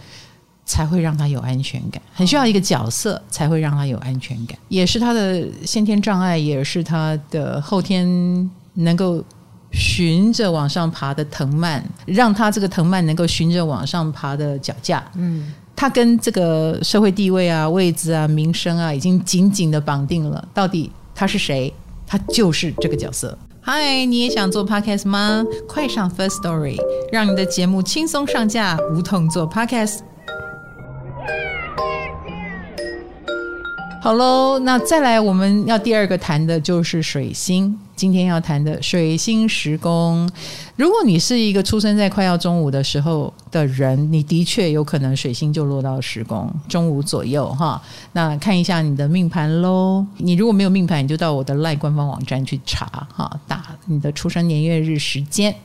[0.66, 9.22] 才会让他有安全感，很需要一个角色才会让他有安全感，也是他的先天障碍，也是他的后天能够
[9.72, 15.04] 循着往上爬的藤蔓，让他这个藤蔓能够循着往上爬的脚架。
[15.16, 20.46] 嗯，他跟这个社会地位啊、位置啊、名声啊，已经紧紧的绑定了。
[20.54, 21.72] 到底他是谁？
[22.06, 23.36] 他就是这个角色。
[23.60, 25.44] 嗨，你也想做 podcast 吗？
[25.66, 26.76] 快上 First Story，
[27.10, 30.00] 让你的节目轻松上架，无痛做 podcast。
[34.04, 37.74] 好喽，那再来我们要第二个谈的就是水星。
[37.96, 40.28] 今天要谈的水星时宫，
[40.76, 47.80] 如果你是一个出生在快要中午的时候的人，你的确有可能水星就落到时宫，中午左右哈。
[48.12, 50.04] 那看一下你的命盘喽。
[50.18, 55.56] 你如果没有命盘，你就到我的赖官方网站去查哈，打你的出生年月日时间。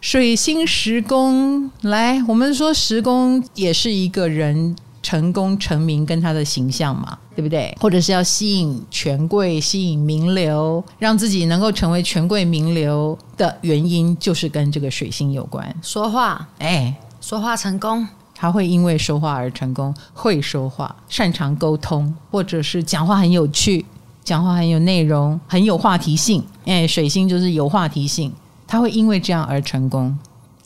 [0.00, 7.76] 水星时宫来，我们说时宫也是一个人成功成名跟他的形象嘛，对不对？
[7.80, 15.74] 或者是要吸引权贵、吸引名流，让自己能够成为权贵名流的原因，就是跟这个水星有关。
[15.82, 23.86] 说话，哎，说话成功，他会因为说话而成功，会说话，擅长沟通，或者是讲话很有趣，
[24.24, 26.44] 讲话很有内容，很有话题性。
[26.64, 28.32] 哎，水星就是有话题性。
[28.70, 30.18] 他会因为这样而成功，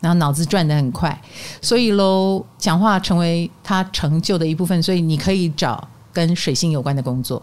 [0.03, 1.19] 然后脑子转得很快，
[1.62, 4.83] 所以喽，讲话成为他成就的一部分。
[4.83, 7.41] 所以你可以找跟水星有关的工作，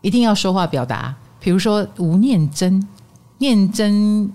[0.00, 1.14] 一定要说话表达。
[1.38, 2.88] 比如说吴念真，
[3.36, 4.32] 念真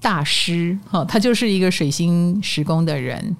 [0.00, 3.36] 大师，哈，他就是一个水星时工的人。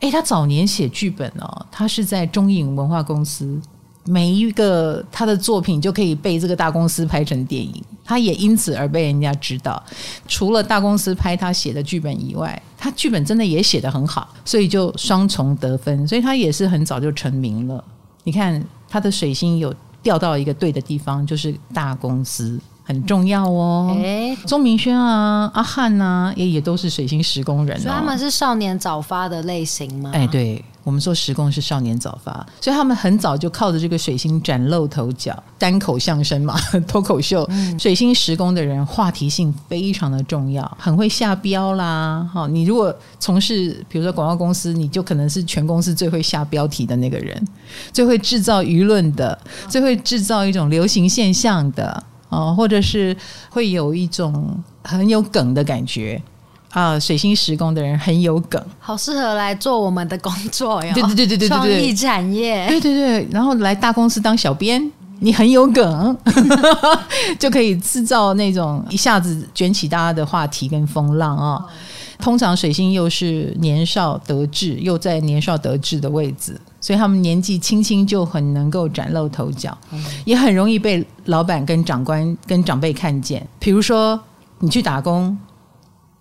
[0.00, 3.60] 诶，他早年写剧本哦，他是在中影文化公司。
[4.04, 9.80] 每一个他的作品就可以被这个大公司拍成电影，他也因此而被人家知道。
[10.26, 16.08] 除了大公司拍他写的剧本以外，他剧本真的也写得很好，所以就双重得分。
[16.08, 17.84] 所以他也是很早就成名了。
[18.24, 23.94] 你看他的水星有掉到一个对的地方，就是大公司很重要哦。
[24.02, 27.80] 哎，钟明轩啊，阿汉啊，也也都是水星十宫人哦。
[27.82, 30.10] 所以他们是少年早发的类型吗？
[30.14, 30.64] 哎，对。
[30.82, 37.46] 我们说十宫是少年早发，所以他们很早就靠着这个水星崭露头角，单口相声嘛， 脱口秀。
[37.50, 42.28] 嗯、水星时工的人话题性非常的重要，很会下标啦。
[42.32, 47.46] 好，你如果从事比如说广告公司，你就可能是全公司最会下标题的那个人，
[47.92, 49.38] 最会制造舆论的，
[49.68, 53.16] 最会制造一种流行现象的，哦，或者是
[53.50, 56.20] 会有一种很有梗的感觉。
[56.70, 60.92] 啊，水星时宫的人很有梗，好适合来做我们的工作呀。
[60.94, 62.66] 对对对对对，创意产业。
[62.68, 66.16] 对对对，然后来大公司当小编，你很有梗，
[67.40, 71.64] 就可以制造那种一下子卷起大家的话题跟风浪啊、哦。
[72.20, 79.76] 通常水星又是年少得志，又在年少得志的位置，所以他们年纪轻轻就很能够崭露头角，
[80.24, 83.44] 也很容易被老板跟长官跟长辈看见。
[83.58, 84.20] 比如说，
[84.60, 85.36] 你去打工。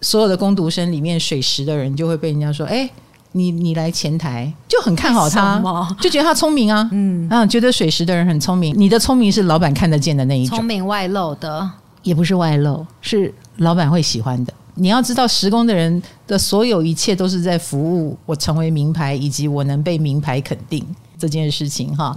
[0.01, 2.89] 所有的工读生里面，水十的人就会被人家说：“哎，
[3.33, 5.61] 你你来前台，就很看好他，
[5.99, 8.73] 就觉得他聪明啊， 嗯啊，觉得水十的人很聪明。
[8.77, 11.69] 你的聪明是老板看得见的那一种，聪明外露的，
[12.03, 14.53] 也不是外露，是老板会喜欢的。
[14.75, 20.81] 你要知道，十工的人的所有一切都是在服务我成为名牌，以及我能被名牌肯定
[21.17, 22.15] 这件事情哈。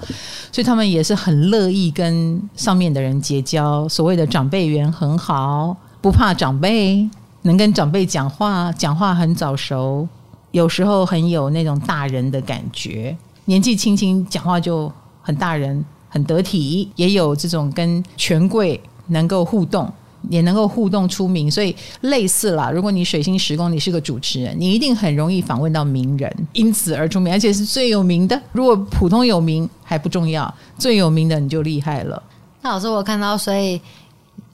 [0.52, 7.10] 所以他们也是很乐意跟上面的人结交，所谓的长辈缘很好，不怕长辈。”
[7.42, 10.06] 能跟长辈讲话，讲话很早熟，
[10.52, 13.16] 有时候很有那种大人的感觉。
[13.46, 19.92] 年纪轻轻讲话就很大人，很得体，也有这种跟权贵能够互动，
[20.30, 21.50] 也能够互动出名。
[21.50, 28.40] 所以类似啦，如果你水星时宫，你是个主持人，你一定很容易访问到名人，因此而出名，而且是最有名的。
[28.52, 32.22] 如果普通有名还不重要，最有名的你就厉害了。
[32.60, 33.80] 那老师，我看到，所以。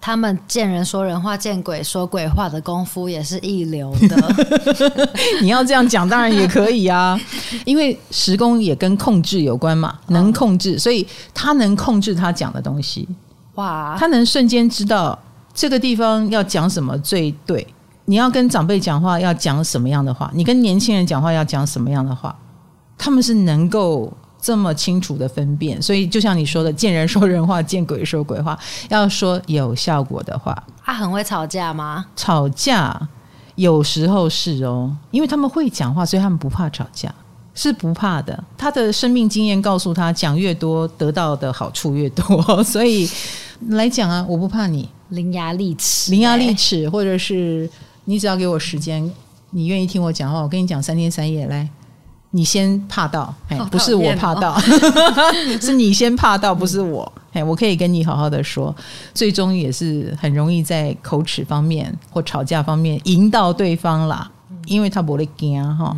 [0.01, 4.17] 他们见人说人话，见鬼说鬼话的功夫也是一流的。
[5.43, 7.21] 你要这样讲，当然也可以啊。
[7.67, 13.09] 因为时工也跟控制有关嘛，能控制，所以他能控制他讲的东西。
[13.55, 15.19] 哇，他能瞬间知道
[15.53, 17.67] 这个地方要讲什么最对。
[18.05, 22.35] 你要跟长辈讲话要讲什么样的话，你跟年轻人讲话要讲什么样的话，
[22.97, 24.13] 他们是能够。
[24.41, 28.59] 这么清楚的分辨，所以就像你说的，见人说人话，见鬼说鬼话。
[28.89, 32.07] 要说有效果的话，他很会吵架吗？
[32.15, 33.09] 吵架
[33.57, 37.13] 有时候是哦，因为他们会讲话，所以他们不怕吵架，
[37.55, 38.45] 是不怕的。
[38.57, 42.63] 他的生命经验告诉他，讲越多，得到的好处越多。
[42.63, 43.11] 所以
[43.71, 47.69] 来讲啊，我不怕你，伶牙俐齿，伶牙俐齿，或者是
[48.05, 49.13] 你只要给我时间，
[49.51, 51.69] 你愿意听我讲话，我跟你讲三天三夜来。
[52.31, 54.59] 你先怕到，哎，不是我怕到，
[55.61, 57.11] 是你先怕到，不是我。
[57.33, 58.75] 哎，我可以跟你好好的说，
[59.15, 64.31] 最终也是很容易在口齿方面或吵架方面引导对方啦，
[64.67, 65.97] 因为他不会惊哈，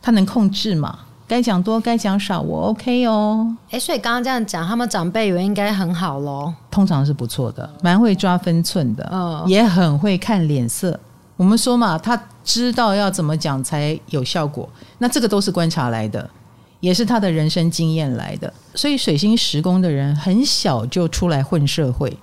[0.00, 3.54] 他能控制嘛，该讲多该讲少，我 OK 哦。
[3.70, 10.98] 哎，所以刚刚这样讲，他们长辈缘应该很好喽，通常是不错的，蛮会抓分寸的，嗯，也很会看脸色。
[11.36, 16.28] 我们说嘛，他知道要怎么讲才有效果，那这个都是观察来的，
[16.80, 18.52] 也是他的人生经验来的。
[18.74, 22.16] 所以水星时宫的人很小就出来混社会，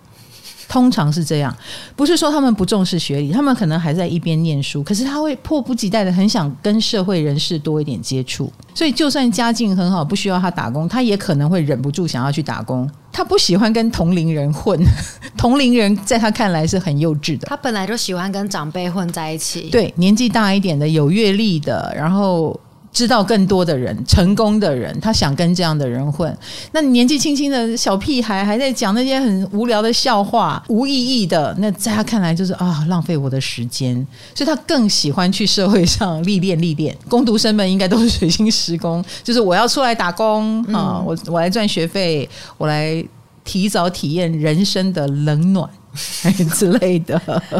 [0.72, 1.54] 通常是这样，
[1.98, 12.90] 不是说他们不重视学历，他们可能还在一边念书，可是他会迫不及待的很想跟社会人士多一点接触，所以就算家境很好，不需要他打工，他也可能会忍不住想要去打工。
[13.12, 14.80] 他不喜欢跟同龄人混，
[15.36, 17.48] 同龄人在他看来是很幼稚的。
[17.48, 22.58] 他本来就喜欢跟长辈混在一起，对，年纪大一点的、有阅历的，然后。
[22.92, 26.38] 知道更多的人，成功的人，他想跟这样的人混。
[26.74, 33.96] 那年纪轻轻的小屁孩还在讲那些很无聊的笑话，无意义的，那在他看来就是啊，浪费我的时间。
[34.36, 36.96] 所以他更喜欢去社会上历练历练。
[37.08, 43.04] 工读生们应该都是水星时工，就是我要出来打工啊，我我来赚学费，我来
[43.44, 45.70] 提早体验人生的冷暖。
[46.56, 47.20] 之类的，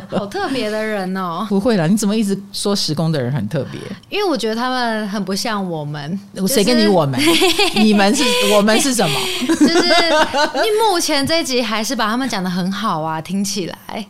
[0.10, 1.46] 好特别的人哦！
[1.50, 3.80] 不会啦，你怎么一直说时工的人很特别？
[4.10, 6.20] 因为我觉得他们很不像我们。
[6.48, 7.20] 谁跟你我们？
[7.76, 8.24] 你们是
[8.56, 9.20] 我们是什么？
[9.48, 14.08] 就是你目前这集还是把他们讲的很好啊，听起来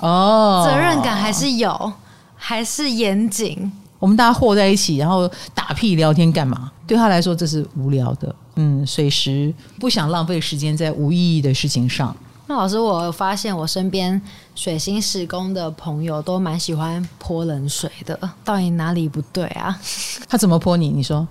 [0.00, 1.92] 哦，责任感还是有，
[2.34, 3.70] 还是严谨。
[3.98, 6.70] 我们大家和在一起，然后打屁聊天干嘛？
[6.86, 8.34] 对他来说这是无聊的。
[8.56, 12.14] 嗯，随时不想浪费时间在无意义的事情上。
[12.46, 14.20] 那老师，我发现我身边
[14.54, 19.78] 水星时宫的朋友都蛮喜欢泼冷水的，到底哪里不对啊？
[20.28, 20.90] 他怎么泼你？
[20.90, 21.26] 你说，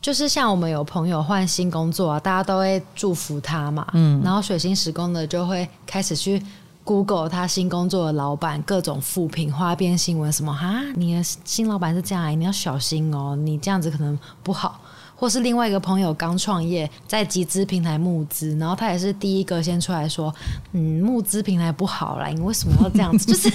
[0.00, 6.42] 就是像我们有朋友换新工作啊，大家都会祝福他嘛，嗯，然后水星时宫的就会开始去
[6.82, 14.80] Google 他新工作的老板各种负评、花边新闻什么哈，你的新老板是这样，你要小心哦，你这样子可能不好。
[15.22, 20.34] 或是另外一个朋友刚创业，在集资平台募资，然后他也是第一个先出来说
[20.74, 23.48] ：“嗯，募资平台不好啦，你为什么要这样子？” 就是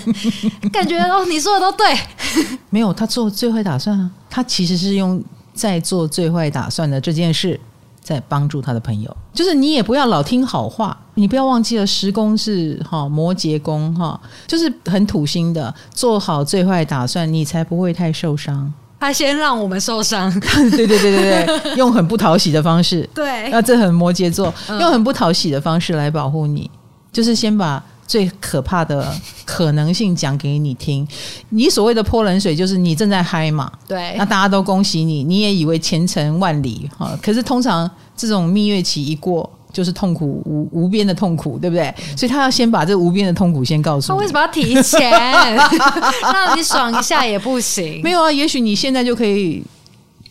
[0.70, 1.86] 感觉哦，你说的都对。
[2.72, 5.22] 没有，他做最坏打算啊，他其实是用
[5.54, 7.60] 在做最坏打算的这件事，
[8.00, 9.18] 在帮助他的朋友。
[9.34, 18.74] 就是你也不要老听好话，你不要忘记了，时宫是哈摩羯宫哈，就是很土星的，做好最坏打算，你才不会太受伤。
[19.00, 26.70] 他先让我们受伤， 对对对对对，用很不讨喜的方式， 对，那这很摩羯座，用很不讨喜的方式来保护你，
[27.12, 29.14] 就是先把最可怕的
[29.46, 31.08] 可能性讲给你听。
[31.50, 39.50] 你所谓的泼冷水，就是你正在嗨嘛，对，那大家都恭喜你，你也以为前程万里哈，可是通常这种蜜月期一过。
[39.72, 41.94] 就是痛苦无无边的痛苦，对不对？
[42.16, 44.18] 所以他要先把这无边的痛苦先告诉你。
[44.18, 45.12] 他为什么要提前？
[46.22, 48.02] 让你爽一下也不行？
[48.04, 49.64] 没有啊，也许你现在就可以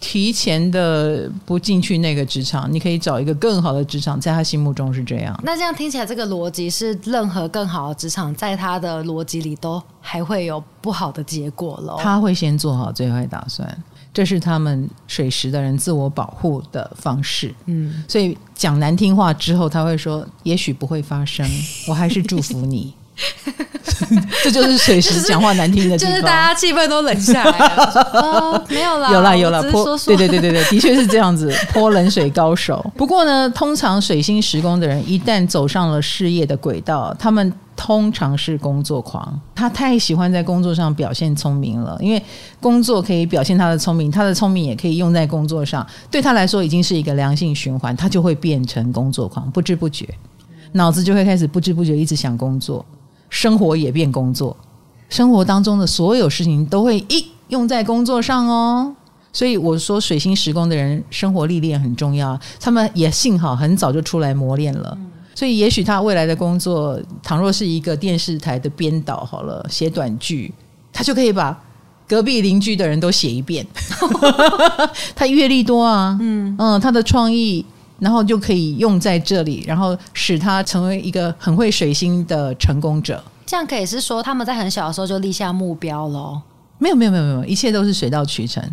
[0.01, 5.39] 提前的不进去那个职场，你可以找一个更好的职场，在他心目中是这样。
[5.43, 11.97] 那这样听起来，这个逻辑是任何更好的职场，在他的逻辑里都还会有不好的结果喽。
[12.01, 13.67] 他会先做好最坏打算。
[14.17, 21.47] 这是他们水石的人自我保护的方式，嗯，所以讲难听话之后，他会说：“也许不会发生，
[21.87, 22.95] 我还是祝福你。
[24.43, 27.85] ”这就是水石讲话难听的地方，就是大家气氛都冷下来了。
[28.19, 32.91] 哦，没有啦，有啦有啦，泼对对对对对，的确是这样子，泼冷水高手。
[32.97, 37.53] 不过呢，通常水星时宫的人一旦走上了事业的轨道，他们。
[37.77, 42.21] 通常是工作狂，他太喜欢在工作上表现聪明了，因为
[42.59, 50.09] 工作可以表现他的聪明，他的聪明也可以用在工作上，对他来说已经是一个良性循环，他就会变成工作狂，不知不觉，
[50.73, 52.85] 脑子就会开始不知不觉一直想工作，
[53.29, 54.57] 生活也变工作，
[55.11, 58.95] 生活当中的所有事情都会一用在工作上哦，
[59.33, 64.97] 所以我说水星时工的人生活历练很重要，他们也幸好很早就出来磨练了。
[65.37, 70.51] 所以，也许他未来的工作，倘若是一个电视台的编导，好了，写短剧，
[70.91, 71.63] 他就可以把
[72.09, 73.67] 隔壁邻居的人都写一遍。
[75.15, 77.63] 他阅历多啊，嗯嗯，他的创意，
[77.99, 83.23] 然后就可以用在这里，然后使他成为一个很会水星的成功者。
[83.45, 86.41] 这样可以是说，他们在很小的时候就立下目标喽？
[86.79, 88.65] 没有，没有，没有，没有，一切都是水到渠成。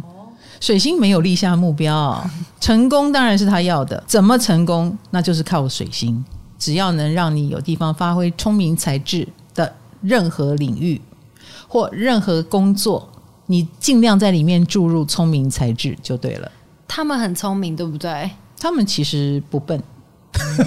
[0.62, 2.26] 水星没有立下目标，
[2.62, 4.02] 成功当然是他要的。
[4.08, 4.98] 怎么成功？
[5.10, 6.24] 那就是靠水星。
[6.64, 11.02] 只要能让你有地方发挥聪明才智的任何领域
[11.68, 13.10] 或任何工作，
[13.48, 16.50] 你尽量在里面注入聪明才智就对了。
[16.88, 18.32] 他们很聪明，对不对？
[18.58, 19.84] 他们其实不笨，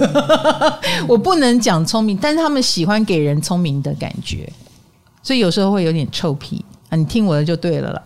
[1.08, 4.52] 我不能讲聪明，但是他们喜欢给人聪明的感觉，
[5.22, 8.02] 所以有时候会有点臭屁啊，你听我的就对了啦。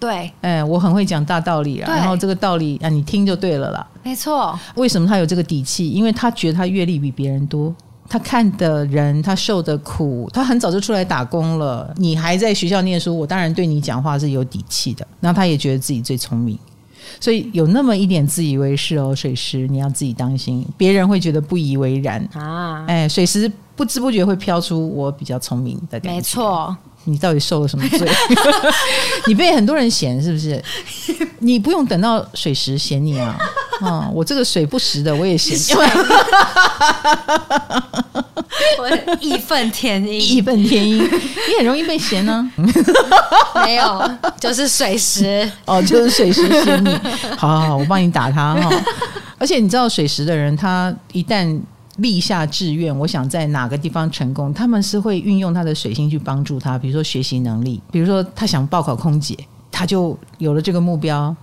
[0.00, 3.86] 对，哎，我很会讲大道理啊，然后这个道理啊，你听就对了啦。
[4.04, 5.90] 没错，为什么他有这个底气？
[5.90, 7.74] 因为他觉得他阅历比别人多，
[8.08, 11.92] 他看的人，他受的苦，他很早就出来打工了。
[11.96, 15.06] 你还在学校念书，我当然对你讲话是有底气的。
[15.20, 16.56] 然后他也觉得自己最聪明，
[17.18, 22.84] 所以有那么一点自以为是哦，水师你要自己当心，别人会觉得不以为然啊。
[22.86, 26.10] 哎，水师不知不觉会飘出我比较聪明的感觉。
[26.12, 26.76] 没错，
[27.10, 28.06] 你到底受了什么罪？
[29.26, 30.62] 你被很多人嫌是不是？
[31.40, 33.36] 你不用等到水时嫌你啊。
[33.80, 35.62] 啊、嗯，我这个水不时的我也嫌你。
[38.78, 38.88] 我
[39.20, 42.64] 义愤填膺，义愤填膺，你很容易被嫌呢、啊。
[43.64, 46.90] 没有，就是水石哦，就是水石嫌你。
[47.36, 48.70] 好好好，我帮你打他哈。
[49.38, 51.58] 而且你知道，水石的人，他一旦
[51.98, 56.76] 立下志愿，我想在哪个地方成功，他们是会运用他的水星去帮助他。
[56.76, 59.36] 比如说学习能力，比如说他想报考空姐，
[59.70, 61.34] 他就有了这个目标，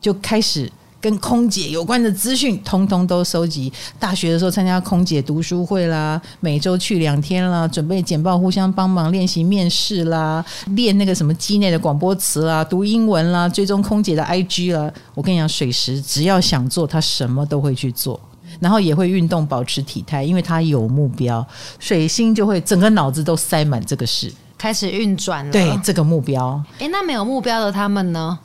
[0.00, 0.70] 就开始。
[1.00, 3.72] 跟空姐有关的资讯，通通都收集。
[4.00, 14.92] 大学的时候参加空姐读书会啦，每周去两天啦，准备简报，互相帮忙练习面试啦，练那个什么机内的广播词啦，读英文啦，追踪空姐的 IG 啦。
[15.14, 18.18] 我跟你讲，水石只要想做，他什么都会去做，
[18.60, 21.46] 然后也会运动，保持体态，因为他有目标。
[21.78, 25.52] 水星就会整个脑子都塞满这个事，开始运转了。
[25.52, 28.38] 对这个目标，诶，那没有目标的他们呢？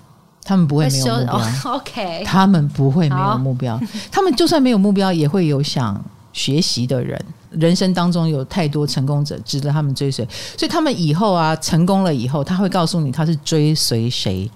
[0.45, 1.37] 他们不会没有目标。
[1.37, 1.41] 哦，
[1.79, 3.79] OK，他们不会没有目标。
[4.11, 6.03] 他们就算没有目标，也会有想
[6.33, 7.19] 学习的人。
[7.51, 14.49] 人生当中有太多成功者值得他们追随，所以他们以后啊，成功了以后，他会告诉你他是追随谁。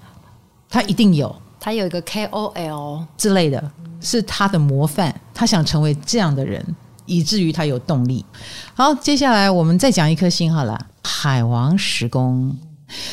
[0.70, 1.34] 他一定有，
[1.68, 3.62] 他有一个 KOL 之类的，
[4.00, 5.14] 是他的模范。
[5.34, 6.64] 他想成为这样的人，
[7.04, 8.24] 以至于他有动力。
[8.72, 12.56] 好，接下来我们再讲一颗星好了，海王十宫。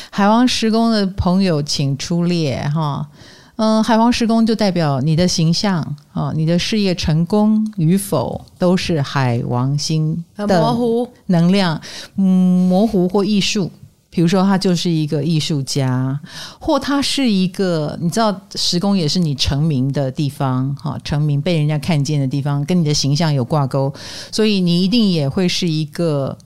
[0.08, 3.06] 海王十宫的朋友，请出列哈。
[3.56, 11.78] 嗯，海王十宫就代表你的形象啊，你的事业成功与否都是海王星的模糊能量，
[12.16, 13.70] 嗯，模糊或艺术。
[14.16, 16.18] 比如说，他就是一个艺术家，
[16.58, 23.92] 或他是一个，你知道，十宫也是你成名的地方哈，成名被人家看见的地方，跟你的形象有挂钩，
[24.32, 26.38] 所以你一定也会是一个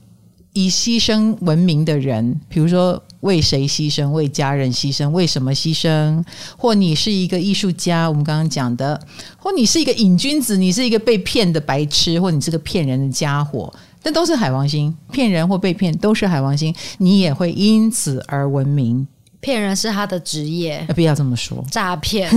[0.53, 3.01] 以牺牲闻名的人，比如说。
[3.21, 4.09] 为谁牺牲？
[4.13, 5.11] 为家人牺牲？
[5.11, 6.25] 为什么牺牲？
[6.57, 8.99] 或你是一个艺术家，我们刚刚讲的；
[9.37, 13.71] 或你是一个瘾君子，你是一个被骗的白痴，或你是个骗人的家伙，
[14.03, 19.07] 但都是海王星，骗人或被骗都是海王星，你也会因此而闻名。
[19.41, 22.31] 骗人是他的职业，不要这么说，诈骗。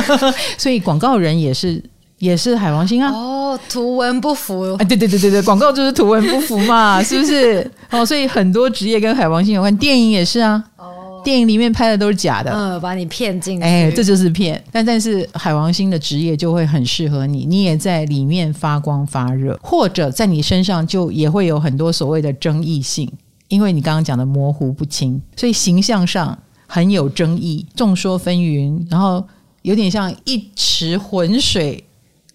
[0.56, 1.82] 所以广告人也是。
[2.18, 3.12] 也是海王星啊！
[3.12, 4.74] 哦，图文不符。
[4.78, 7.70] 哎，对对对对对，广告就是图文不符嘛，是不是？
[7.90, 10.64] 哦，所以很多职业跟海王星有关，电影也是啊。
[10.78, 10.95] 哦，
[11.26, 13.64] 电影里面拍的都是假的，嗯，把你骗进去。
[13.64, 14.62] 哎，这就是骗。
[14.70, 23.10] 但但是海王星的职业就会很适合你，你也在里面发光发热，或者在你身上就也会有很多所谓的争议性，
[23.48, 29.26] 因为你刚刚讲的模糊不清，所以形象上很有争议，众说纷纭，然后
[29.62, 31.82] 有点像一池浑水。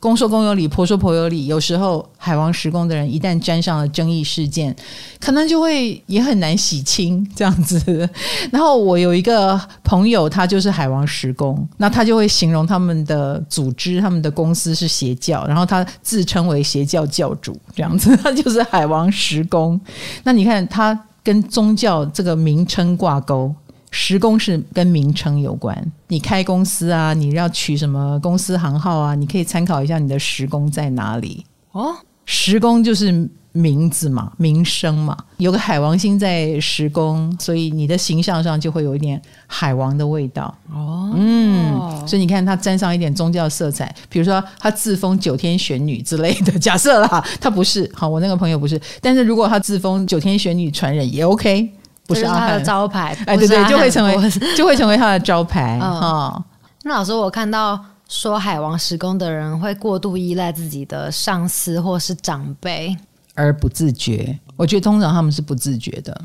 [0.02, 1.46] 公说公有理，婆说婆有理。
[1.46, 4.76] 有时候海王十宫的人一旦沾上了争议事件，
[5.20, 8.10] 可能就会也很难洗清这样子。
[8.52, 19.80] 然后我有一个朋友，他就是海王十宫， 那他就会形容他们的组织、他们的公司是邪教，然后他自称为邪教教主这样子，他就是海王十宫。
[20.24, 23.54] 那你看他跟宗教这个名称挂钩。
[23.94, 29.14] 十宫是跟名称有关，你开公司啊，你要取什么公司行号啊？
[29.14, 31.94] 你可以参考一下你的时宫在哪里哦。
[32.26, 35.18] 时宫就是名字嘛，名声嘛。
[35.36, 41.12] 有个海王星在时宫，所以你的形象上就会有一点海王的味道哦。
[41.14, 46.52] 嗯，所以你看他沾上一点宗教色彩，比如说他自封九天玄女之类的。
[46.60, 51.70] 假设啦，他不是，好，我那个朋友不是，但是如果他自封九天玄女传人也 OK。
[52.14, 56.44] 不是他的招牌，哎，对对，就会成为就会成为他的招牌哦。
[56.84, 62.96] 那老师，我看到说海王时工的人会过度依赖自己的上司或是长辈，
[63.36, 64.38] 而不自觉。
[64.58, 66.22] 我觉得通常他们是不自觉的，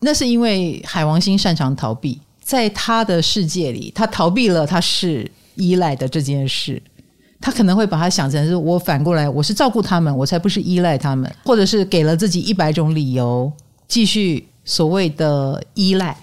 [0.00, 6.82] 那是因为海王星擅长逃避，在他的世界里，他逃避了他是依赖的这件事，
[7.40, 13.52] 他可能会把他想成是我反过来，我是照顾他们，我才不是依赖他们，或者是给了自己一百种理由
[13.86, 14.46] 继续。
[14.64, 16.16] 所谓的依赖，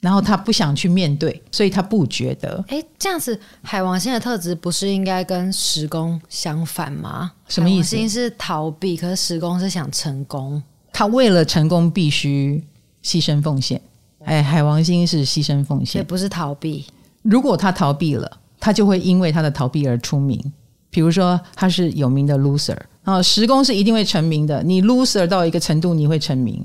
[0.00, 2.64] 然后他不想去面对，所以他不觉得。
[2.68, 7.32] 哎，这样子，海王星的特质不是应该跟时宫相反吗？
[7.48, 7.96] 什么意思？
[7.96, 10.62] 海王星是逃避，可是时宫是想成功。
[10.92, 12.62] 他为了成功必须
[13.02, 13.80] 牺牲奉献。
[14.24, 16.84] 哎，海王星是牺牲奉献，也不是逃避。
[17.22, 18.30] 如果他逃避了，
[18.60, 20.40] 他就会因为他的逃避而出名。
[20.90, 24.62] 比如说，他是有名的 loser，啊，时宫是一定会成名的。
[24.62, 26.64] 你 loser 到一个程度，你会成名。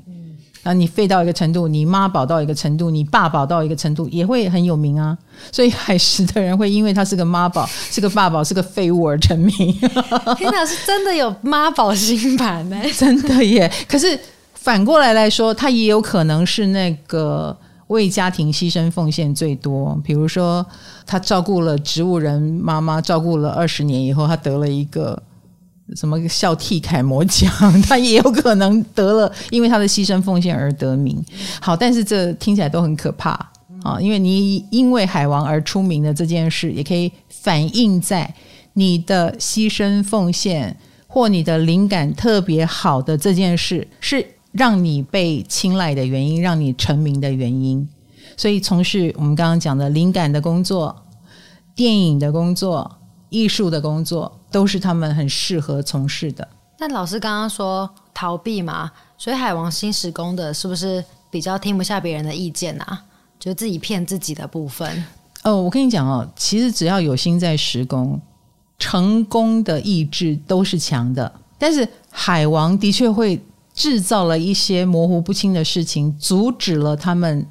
[0.64, 5.16] 啊，你废到一个程度，你妈宝到一个程度，你爸宝到一个程度，也会很有名啊。
[5.52, 9.52] 所以海石的人会因为他是个妈宝，是个爸宝，是个废物而成名。
[10.36, 12.80] 天哪，是真的有妈宝星盘呢？
[12.98, 13.70] 真的耶！
[13.86, 14.18] 可是
[14.54, 17.54] 反过来来说，他也有可能是那个
[17.88, 20.00] 为家庭牺牲奉献最多。
[20.02, 20.64] 比如说，
[21.06, 25.22] 他照顾了植物人妈妈，照顾了二十年以后，他得了一个。
[25.94, 31.22] 什么孝悌楷模奖，他也有可能得了，因为他的牺牲奉献而得名。
[31.60, 33.32] 好，但是这听起来都很可怕
[33.82, 34.00] 啊！
[34.00, 38.34] 因为你因为海王而出名的这件事，也可以反映在
[38.72, 40.74] 你的牺牲奉献
[41.06, 47.86] 或你的灵感特别好的这件事，是让你被青睐的原因，让你成名的原因。
[48.38, 50.96] 所以从事我们刚刚讲的灵感的工作、
[51.74, 52.90] 电影的工作、
[53.28, 54.40] 艺术的工作。
[54.54, 56.46] 都是他们很适合从事的。
[56.78, 58.88] 那老师刚刚说逃避嘛，
[59.18, 63.02] 所以海王星时工的是不是比较听不下别人的意见啊？
[63.40, 65.04] 就自己骗自己的部分。
[65.42, 68.20] 哦，我跟你讲哦，其实只要有心在时工，
[68.78, 71.32] 成功的意志都是强的。
[71.58, 73.44] 但是海王的确会
[73.74, 77.44] 制造了一些模糊不清的事情，阻止了他们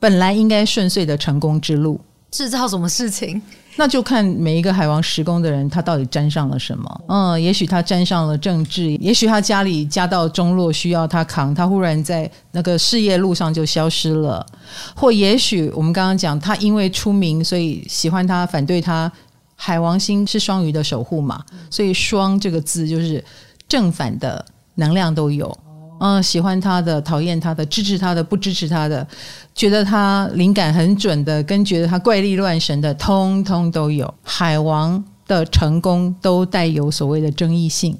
[0.00, 2.00] 本来应该顺遂的成功之路。
[2.32, 3.40] 制造什么事情？
[3.78, 7.00] 那就看每一个海王十宫的人，他到底沾上了什么？
[7.08, 14.44] 嗯，也许他沾上了政治，也许他家里家道中落，需要他扛，他忽然在那个事业路上就消失了。
[14.94, 19.10] 或也许我们刚刚讲，他因为出名，所以喜欢他，反对他。
[19.60, 23.24] 海王星是双鱼的守护嘛，所以“双”这个字就是
[23.66, 24.44] 正反的
[24.76, 25.52] 能量都有。
[26.00, 29.06] 嗯，喜欢他的，讨厌他的，支持他的，不支持他的，
[29.54, 34.12] 觉得他灵感很准的，跟觉得他怪力乱神的，通通都有。
[34.22, 37.98] 海王的成功都带有所谓的争议性，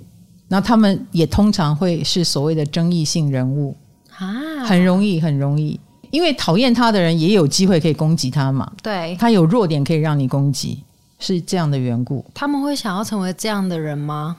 [0.49, 3.76] 那他们也通常会是所谓的争议性人物
[4.16, 5.78] 啊，很容易，很容易，
[6.11, 10.82] 因为讨厌他的人也有机会可以攻击他嘛，对，他有弱点可以让你攻击，
[11.18, 12.24] 是这样的缘故。
[12.32, 14.36] 他们会想要成为这样的人吗？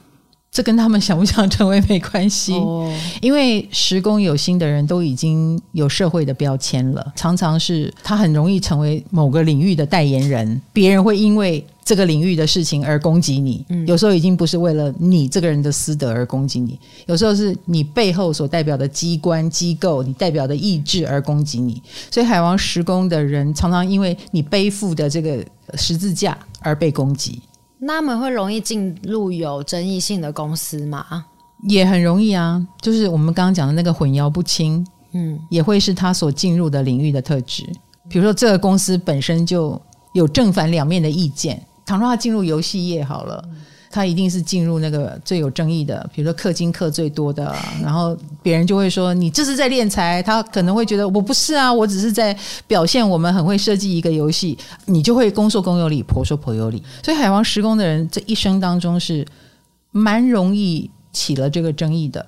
[0.51, 2.91] 这跟他们想不想成为没关系，哦、
[3.21, 13.63] 因为时工有心的人都已经有社会的标签了，常常是他很容易成为某个领域的代言人，别人会因为这个领域的事情而攻击你。
[13.69, 21.81] 嗯、有时候已经不是为了你这个人的私德而攻击你，有时候是你背后所代表的机关机构，你代表的意志而攻击你。
[22.09, 25.45] 所以海王时工的人常常因为你背负的这个
[25.75, 27.39] 十字架而被攻击。
[27.79, 31.25] 那他们会容易进入有争议性的公司吗？
[31.67, 37.63] 也很容易啊，就是我们刚刚讲的那个混淆不清，嗯，也会是他所进入的领域的特质。
[38.09, 39.79] 比如说，这个公司本身就
[40.13, 43.43] 有正反两面的意见，倘若他进入游戏业好了。
[43.91, 52.37] 他一定是进入那个最有争议的，比如说氪金氪最多的，然后别人就会说你这是在敛财，他可能会觉得我不是啊，我只是在
[52.67, 56.83] 表现我们很会设计一个游戏，你就会公说公有理，婆说婆有理。
[57.03, 59.25] 所以海王十宫的人这一生当中是
[59.91, 62.23] 蛮容易起了这个争议的。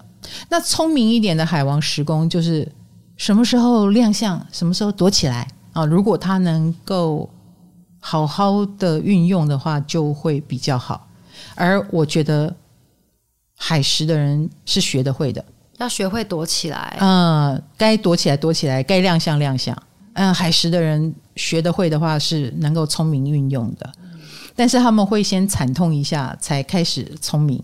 [0.49, 2.67] 那聪明一点的海王十宫就是
[3.17, 5.85] 什么时候亮相，什么时候躲起来啊？
[5.85, 7.29] 如果他能够
[7.99, 11.07] 好好的运用的话，就会比较好。
[11.55, 12.53] 而我觉得
[13.57, 15.43] 海石的人是学得会的，
[15.77, 16.97] 要学会躲起来。
[16.99, 19.75] 嗯，该躲起来躲起来，该亮相亮相。
[20.13, 23.89] 嗯，海石的人学得会的话，是能够聪明运用的。
[24.55, 27.63] 但是他们会先惨痛一下，才开始聪明。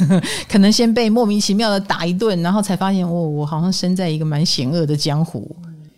[0.48, 5.54] 可能先被莫名其妙的打一顿，然后才发现，哦，我好像身在一个蛮险恶的江湖。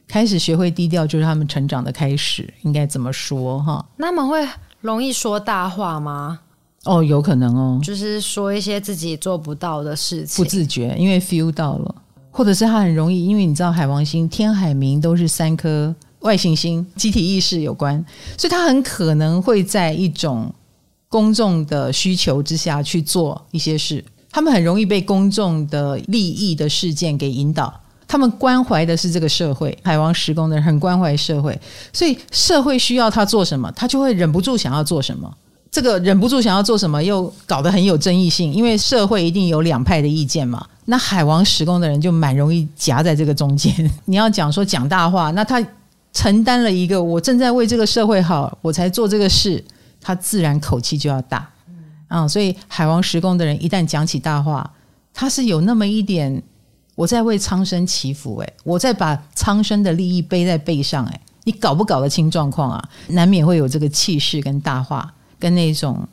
[0.09, 2.53] 开始学会低调，就是他们成长的开始。
[2.63, 3.63] 应该怎么说？
[3.63, 4.47] 哈，那么会
[4.81, 6.41] 容易说大话吗？
[6.87, 11.95] 哦，有可能哦，就是说一些自己做不到的事情，不自觉，因为 feel 到了，
[12.31, 18.05] 或者是他很容易，因为你知道海王星、天海冥都是三颗外行星，集体意识有关，
[18.39, 20.53] 所以他很可能会在一种
[21.09, 27.73] 公众的需求之下去做一些事，他们很容易被公众的利益的事件给引导，
[28.07, 31.59] 他们关怀的是这个社会，海王十宫的人很关怀社会，
[31.93, 35.33] 所以社会需要他做什么，他就会忍不住想要做什么。
[35.77, 40.67] 这个忍不住想要做什么，又搞得很有争议性，因为社会一定有两派的意见嘛。
[40.87, 43.91] 那海王十宫的人就蛮容易夹在这个中间。
[44.07, 45.63] 你要讲说讲大话，那他
[46.15, 49.63] 承担了一个我正在为这个社会好，我才做这个事，
[50.01, 51.47] 他自然口气就要大。
[52.09, 54.73] 嗯，所以海王十宫的人一旦讲起大话，
[55.13, 56.43] 他是有那么一点
[56.95, 62.89] 我在为苍生祈福，诶，我在把苍生的利益背在背上，诶，你搞不搞得清状况啊？
[63.09, 65.13] 难免会有这个气势跟大话。
[65.39, 66.07] 跟那种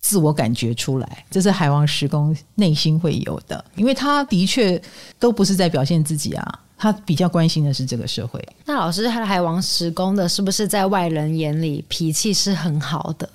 [0.00, 4.80] 自我感觉出来，这是海王十宫内心会有的，因为他的确
[5.18, 8.42] 都不是在表现自己啊，他比较关心的是这个社会。
[8.64, 13.28] 那老师，他海王时宫的是不是在外人眼里脾气是很好的，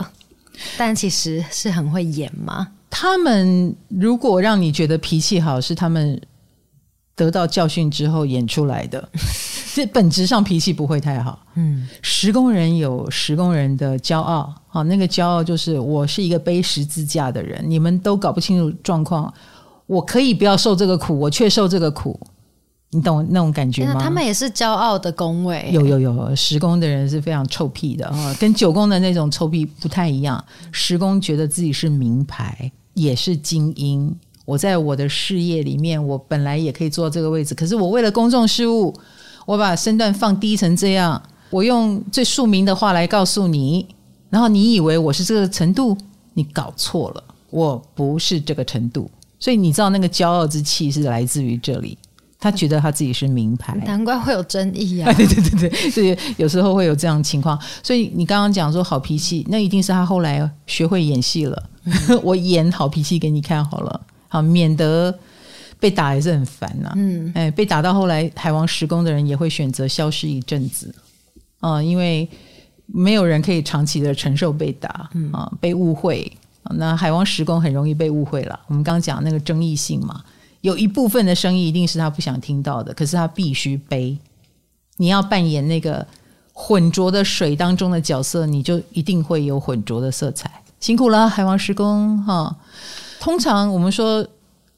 [0.78, 2.68] 但其实是很会演吗？
[2.90, 6.20] 他们如果让你觉得脾气好，是他们
[7.16, 9.10] 得到教训之后演出来的。
[9.76, 11.38] 这本质上脾气不会太好。
[11.56, 19.34] 嗯，时工人有时工人的骄傲，好，那个骄傲就是我是一个背十字架的人，你们都搞不清楚状况，
[19.86, 22.18] 我可以不要受这个苦，我却受这个苦，
[22.92, 24.00] 你懂那种感觉吗？
[24.02, 30.42] 他们也是骄傲的工位，有有有，时工的人是非常臭屁的啊，跟九宫的那种臭屁不太一样。
[30.72, 38.94] 时工觉得自己是名牌，也是精英，我在我的事业里面，我本来也可以坐这个位置，可是我为了公众事务。
[39.48, 41.22] 我把身段放低成这样，
[41.52, 43.86] 我用最庶民的话来告诉你，
[44.32, 45.96] 然后你以为我是这个程度，
[46.34, 49.08] 你搞错了，我不是这个程度。
[49.38, 51.96] 所以你知道那个骄傲之气是来自于这里，
[52.40, 55.14] 他觉得他自己是名牌，难怪会有争议啊！
[55.14, 57.56] 对对对对，所以有时候会有这样的情况。
[57.84, 61.70] 所以你刚刚讲说好脾气，那一定是他后来学会演戏了。
[62.24, 64.02] 我演好脾气给你看好了，
[64.36, 65.18] 好免得。
[65.78, 70.96] 被打也是很烦呐、啊，嗯，哎，被打到后来，海王时宫的人也会选择消失一阵子，
[71.60, 72.28] 啊、呃，因为
[72.88, 76.32] 没有人可以长期的承受被打，啊、被误会，
[76.78, 78.58] 那海王时宫很容易被误会了。
[78.68, 80.24] 我们刚刚讲那个争议性嘛，
[80.62, 84.18] 有一部分的声音一定是他不想听到的，可是他必须背。
[84.98, 86.08] 你要扮演那个
[86.54, 90.50] 浑浊的水当中的角色，你就一定会有浑浊的色彩。
[90.80, 92.56] 辛苦了，海王时宫哈。
[93.26, 94.24] 通常我们说。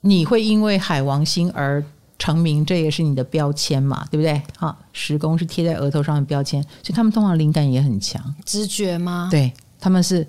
[0.02, 1.84] 你会因为海王星而
[2.20, 4.42] 成名，这也是你的标签嘛，对不对？
[4.58, 9.28] 哈，时工是贴在额头上的标签，所以他们通常灵感也很强，直觉吗？
[9.30, 10.26] 对，他们是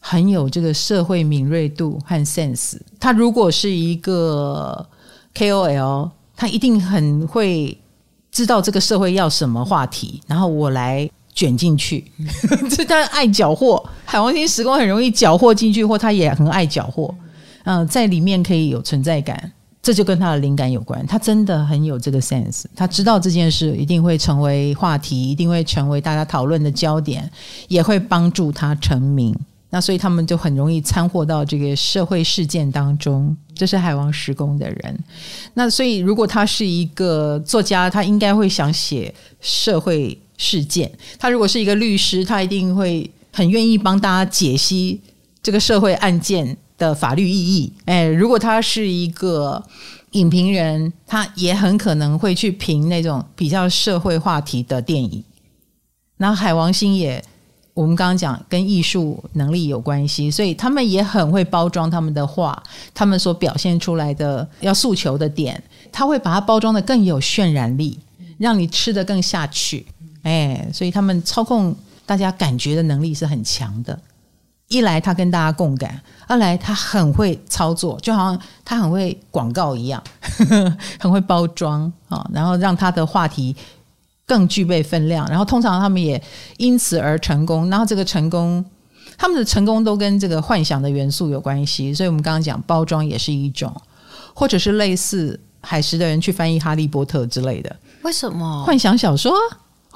[0.00, 2.78] 很有这个社会敏锐度和 sense。
[3.00, 4.86] 他如果是一个
[5.34, 7.76] KOL，他一定很会
[8.30, 12.04] 知道这个社会要什么话题，然后我来卷进去。
[12.70, 17.12] 这他爱搅和，海王星时宫很容易搅和进去，或他也很爱搅和。
[17.66, 19.52] 嗯、在里面可以有存在感，
[19.82, 21.04] 这就跟他的灵感有关。
[21.06, 27.28] 他真的很有这个 sense，他知道这件事一定会成为话题，一定会成为大家讨论的焦点，
[27.68, 29.36] 也会帮助他成名。
[29.70, 33.36] 那所以他们就很容易掺和到这个社会事件当中。
[33.52, 35.04] 这是海王时宫的人。
[35.54, 40.90] 那所以如果他是一个作家，他应该会想写社会事件。
[41.18, 45.00] 他如果是一个律师，他一定会很愿意帮大家解析
[45.42, 49.62] 这个社会案件的法律意义，哎，如果他是一个
[50.12, 55.22] 影评人，他也很可能会去评那种比较社会话题的电影。
[56.16, 57.22] 然后海王星也，
[57.74, 62.62] 我们刚刚讲跟艺术能力有关系，所以他们也很会包装他们的画，
[62.94, 65.62] 他们所表现出来的要诉求的点，
[65.92, 67.98] 他会把它包装得更有渲染力，
[68.38, 69.86] 让你吃得更下去。
[70.22, 71.74] 哎，所以他们操控
[72.06, 73.98] 大家感觉的能力是很强的。
[74.68, 80.02] 一来他跟大家共感，二来他很会操作，就好像他很会广告一样，
[80.38, 83.54] 呵 呵很会包装啊，然后让他的话题
[84.26, 85.24] 更具备分量。
[85.28, 86.20] 然后通常他们也
[86.56, 87.70] 因此而成功。
[87.70, 88.64] 然后这个成功，
[89.16, 91.94] 他们的成功都跟这个幻想的元素有关系。
[91.94, 93.72] 所以我们刚刚讲包装也是一种，
[94.34, 97.76] 或者是类似海石的人去翻译《哈利波特》之类的。
[98.02, 98.64] 为什么？
[98.64, 99.32] 幻想小说、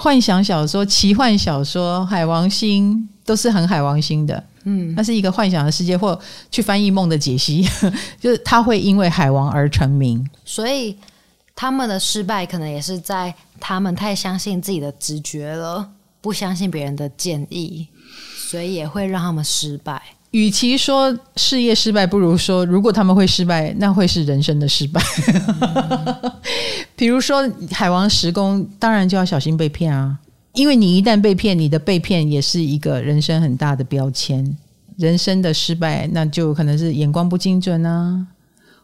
[0.02, 4.42] 幻想小说、奇幻小说、海王星都是很海王星的。
[4.64, 6.18] 嗯，那是一个幻想的世界，或
[6.50, 7.62] 去翻译梦的解析，
[8.18, 10.96] 就是他会因为海王而成名，所以
[11.54, 15.86] 他们的失败可能也是在他们太相信自己的直觉了，
[16.22, 17.86] 不相信别人的建议，
[18.48, 20.00] 所以也会让他们失败。
[20.32, 25.02] 与其说事业失败，不如说如果他们会失败，那会是人生的失败。
[26.22, 26.32] 嗯、
[26.94, 30.18] 比如说海王时宫，当然就要小心被骗啊。
[30.52, 34.56] 因为你一旦被骗，你的被骗也是一个人生很大的标签。
[34.96, 38.26] 人生的失败，那就可能是眼光不精准啊，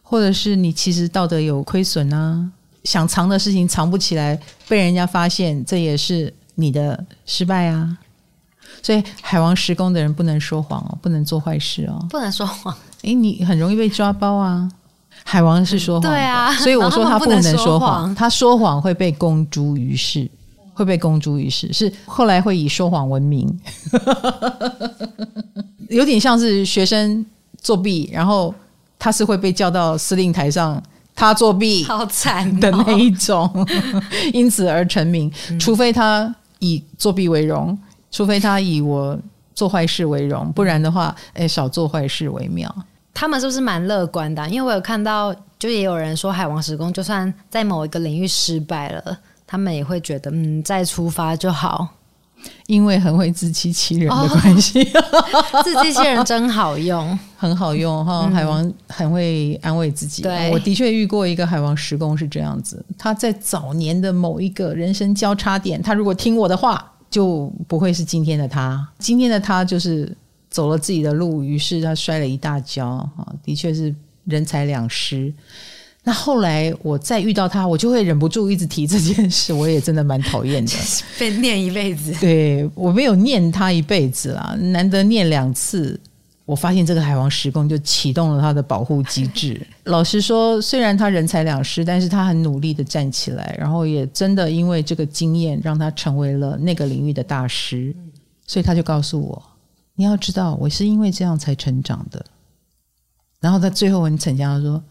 [0.01, 2.49] 或者是你其实道德有亏损啊，
[2.83, 7.97] 想藏的事情藏不起来，被人家发现，这也是你的失败啊。
[8.81, 12.75] 所以海王时工的人不能说谎哦，不能做坏事哦，不能说谎。
[13.03, 14.69] 诶，你很容易被抓包啊。
[15.23, 20.29] 海王是说谎的，对啊，所以我说他不能说谎，他说谎会被公诸于世。
[20.73, 23.51] 会被公诸于世，是后来会以说谎闻名，
[25.89, 27.25] 有点像是学生
[27.59, 28.53] 作弊，然后
[28.99, 30.79] 他是会被叫到司令台上，
[31.15, 33.49] 他作弊，好惨的那一种，
[34.33, 35.31] 因此而成名。
[35.59, 37.75] 除非他以作弊为荣，
[38.11, 39.17] 除非他以我
[39.53, 42.73] 做坏事为荣，不然的话，哎，少做坏事为妙。
[43.13, 44.47] 他们是不是蛮乐观的？
[44.47, 51.87] 因为我有看到就也有人说，海王时宫就算在某一个领域失败了，他们也会觉得，嗯，再出发就好，
[52.67, 54.83] 因为很会自欺欺人的关系。
[54.83, 58.25] 哦、 自欺欺人真好用，很好用哈。
[58.27, 60.21] 嗯、海王很会安慰自己。
[60.21, 68.87] 对，我的确遇过一个海王时宫是这样子，他在早年的某一个人生交叉点，他如果听我的话，就不会是今天的他。
[68.99, 70.15] 今天的他就是
[70.49, 73.93] 走了自己的路，于是他摔了一大跤啊，的确是。
[74.27, 75.33] 人财两失，
[76.03, 79.53] 那后来我再遇到他，我就会忍不住一直提这件事。
[79.53, 80.73] 我也真的蛮讨厌的，
[81.17, 82.13] 被念一辈子。
[82.19, 85.97] 对，我没有念他一辈子啦，难得念两次，
[86.47, 89.61] 我发现这个海王石宫就启动了他的保护机制。
[89.83, 97.93] 老实说，虽然他人财两失，但是他很努力的站起来，然后也真的因为这个经验，让他成为了那个领域的大师。
[98.45, 99.43] 所以他就告诉我
[99.95, 102.25] ：“你要知道，我是因为这样才成长的。”
[103.41, 104.81] 然后他最后很逞强的说：“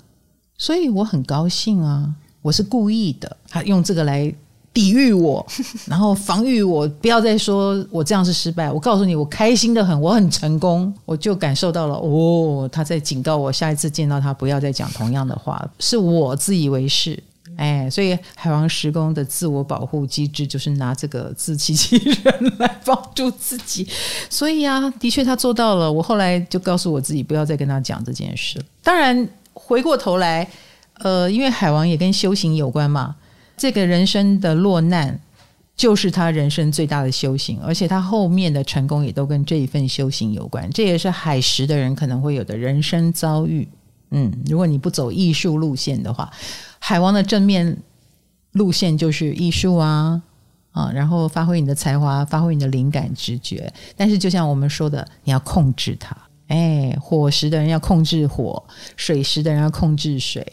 [0.59, 3.35] 所以我很高兴啊，我是故意的。
[3.49, 4.31] 他用这个来
[4.77, 5.45] 抵御我，
[5.89, 8.71] 然后防御我，不要再说我这样是失败。
[8.71, 10.93] 我告诉你，我开心得很，我很成功。
[11.07, 17.19] 我就感受到了，哦，他在警告我，下一次见到他不要再讲同样的话，是我自以为是。”
[17.57, 23.89] 哎，所以海王时宫的自我保护机制就是拿这个自欺欺人来帮助自己。
[24.29, 25.91] 所以啊，的确他做到了。
[25.91, 28.63] 我后来就告诉我自己，不要再跟他讲这件事。
[28.83, 30.47] 当然，回过头来，
[30.99, 33.17] 呃，因为海王也跟修行有关嘛。
[33.57, 35.19] 这个人生的落难，
[35.75, 40.71] 就是他人生最大的修行，而且他后面的成功也都跟这一份修行有关。
[40.71, 43.69] 这也是海时的人可能会有的人生遭遇。
[44.11, 46.31] 嗯，如果你不走艺术路线的话。
[46.79, 47.79] 海王的正面
[48.53, 50.23] 路线就是艺术啊
[50.71, 53.73] 啊，然后发挥你的才华，发挥你的灵感直觉。
[53.97, 56.17] 但是就像我们说的，你要控制它。
[56.47, 58.63] 哎，火时的人要控制火，
[58.97, 60.47] 水时的人要控制水，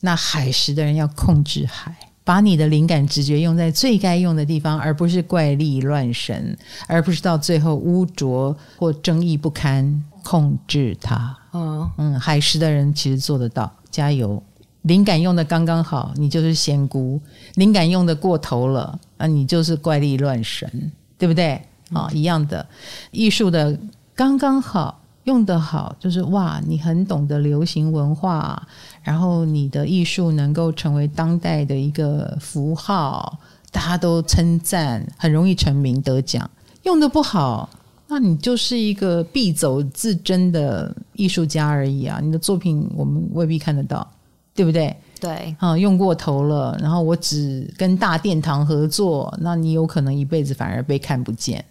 [0.00, 1.94] 那海时的人要控制海，
[2.28, 6.54] 把你的灵感直觉用在最该用的地方，而不是怪力乱神，
[6.86, 10.04] 而不是到最后污浊或争议不堪。
[10.22, 11.34] 控制它。
[11.54, 14.42] 嗯嗯，海狮的人其实做得到，加油。
[14.82, 17.18] 灵感用的刚刚好，你就是仙姑；
[17.54, 21.52] 灵感用的过头了，啊，你就是怪力乱神，对不对？
[21.94, 22.66] 啊、哦，一样的。
[23.10, 23.78] 艺术的
[24.14, 28.66] 刚刚好，用得好，就是哇，你很懂得流行文化，
[29.02, 33.38] 然后你的艺术能够成为当代的一个符号，
[33.70, 36.50] 大家都称赞，很容易成名得奖。
[36.84, 37.68] 用得不好，
[38.06, 42.18] 那你就是一个必走自珍的艺术家而已啊！
[42.22, 44.10] 你的作品我们未必看得到。
[44.54, 44.96] 对不对？
[45.20, 51.64] 对，啊，用过头了，然后我只跟大殿堂合作，那你有可能一辈子反而被看不见。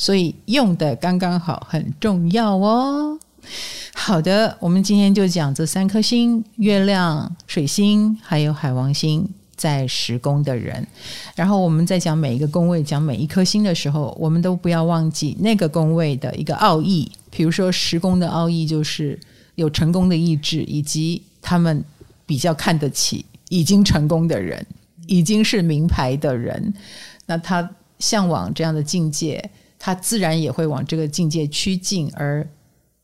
[0.00, 3.18] 所以用的刚刚好很重要哦。
[3.92, 10.86] 好的，我们今天就讲这三颗星：月亮、水星，还有海王星在十宫的人。
[11.36, 17.12] 然后我们在讲每一个宫位、讲每一颗星的时候，我们都不要忘记那个宫位的一个奥义。
[17.30, 19.20] 比如说十宫的奥义就是
[19.56, 21.84] 有成功的意志，以及他们。
[22.26, 24.64] 比较看得起已经成功的人，
[25.08, 26.72] 已经是名牌的人，
[27.26, 32.46] 那他向往这样的境界，他自然也会往这个境界趋近，而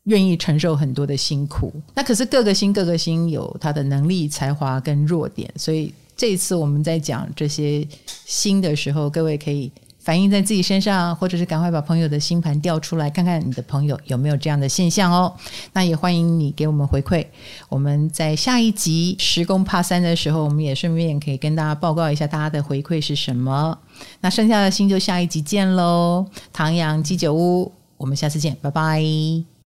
[0.03, 1.73] 愿意承受很多的辛苦。
[1.93, 7.85] 那可是各个星各个星有他的能力、才华跟弱点，所以这一次我们在讲这些
[8.25, 9.69] 星的时候，各位可以。
[10.07, 15.35] 反映在自己身上，或者是赶快把朋友的星盘调出来，看看你的朋友有没有这样的现象哦。
[15.73, 17.27] 那也欢迎你给我们回馈。
[17.67, 23.77] 我们在下一集十宫怕三的时候，我们也顺便可以跟大家报告一下大家的回馈是什么。
[24.21, 26.25] 那剩下的星就下一集见喽。
[26.53, 29.56] 唐阳鸡酒屋，我们下次见，拜拜。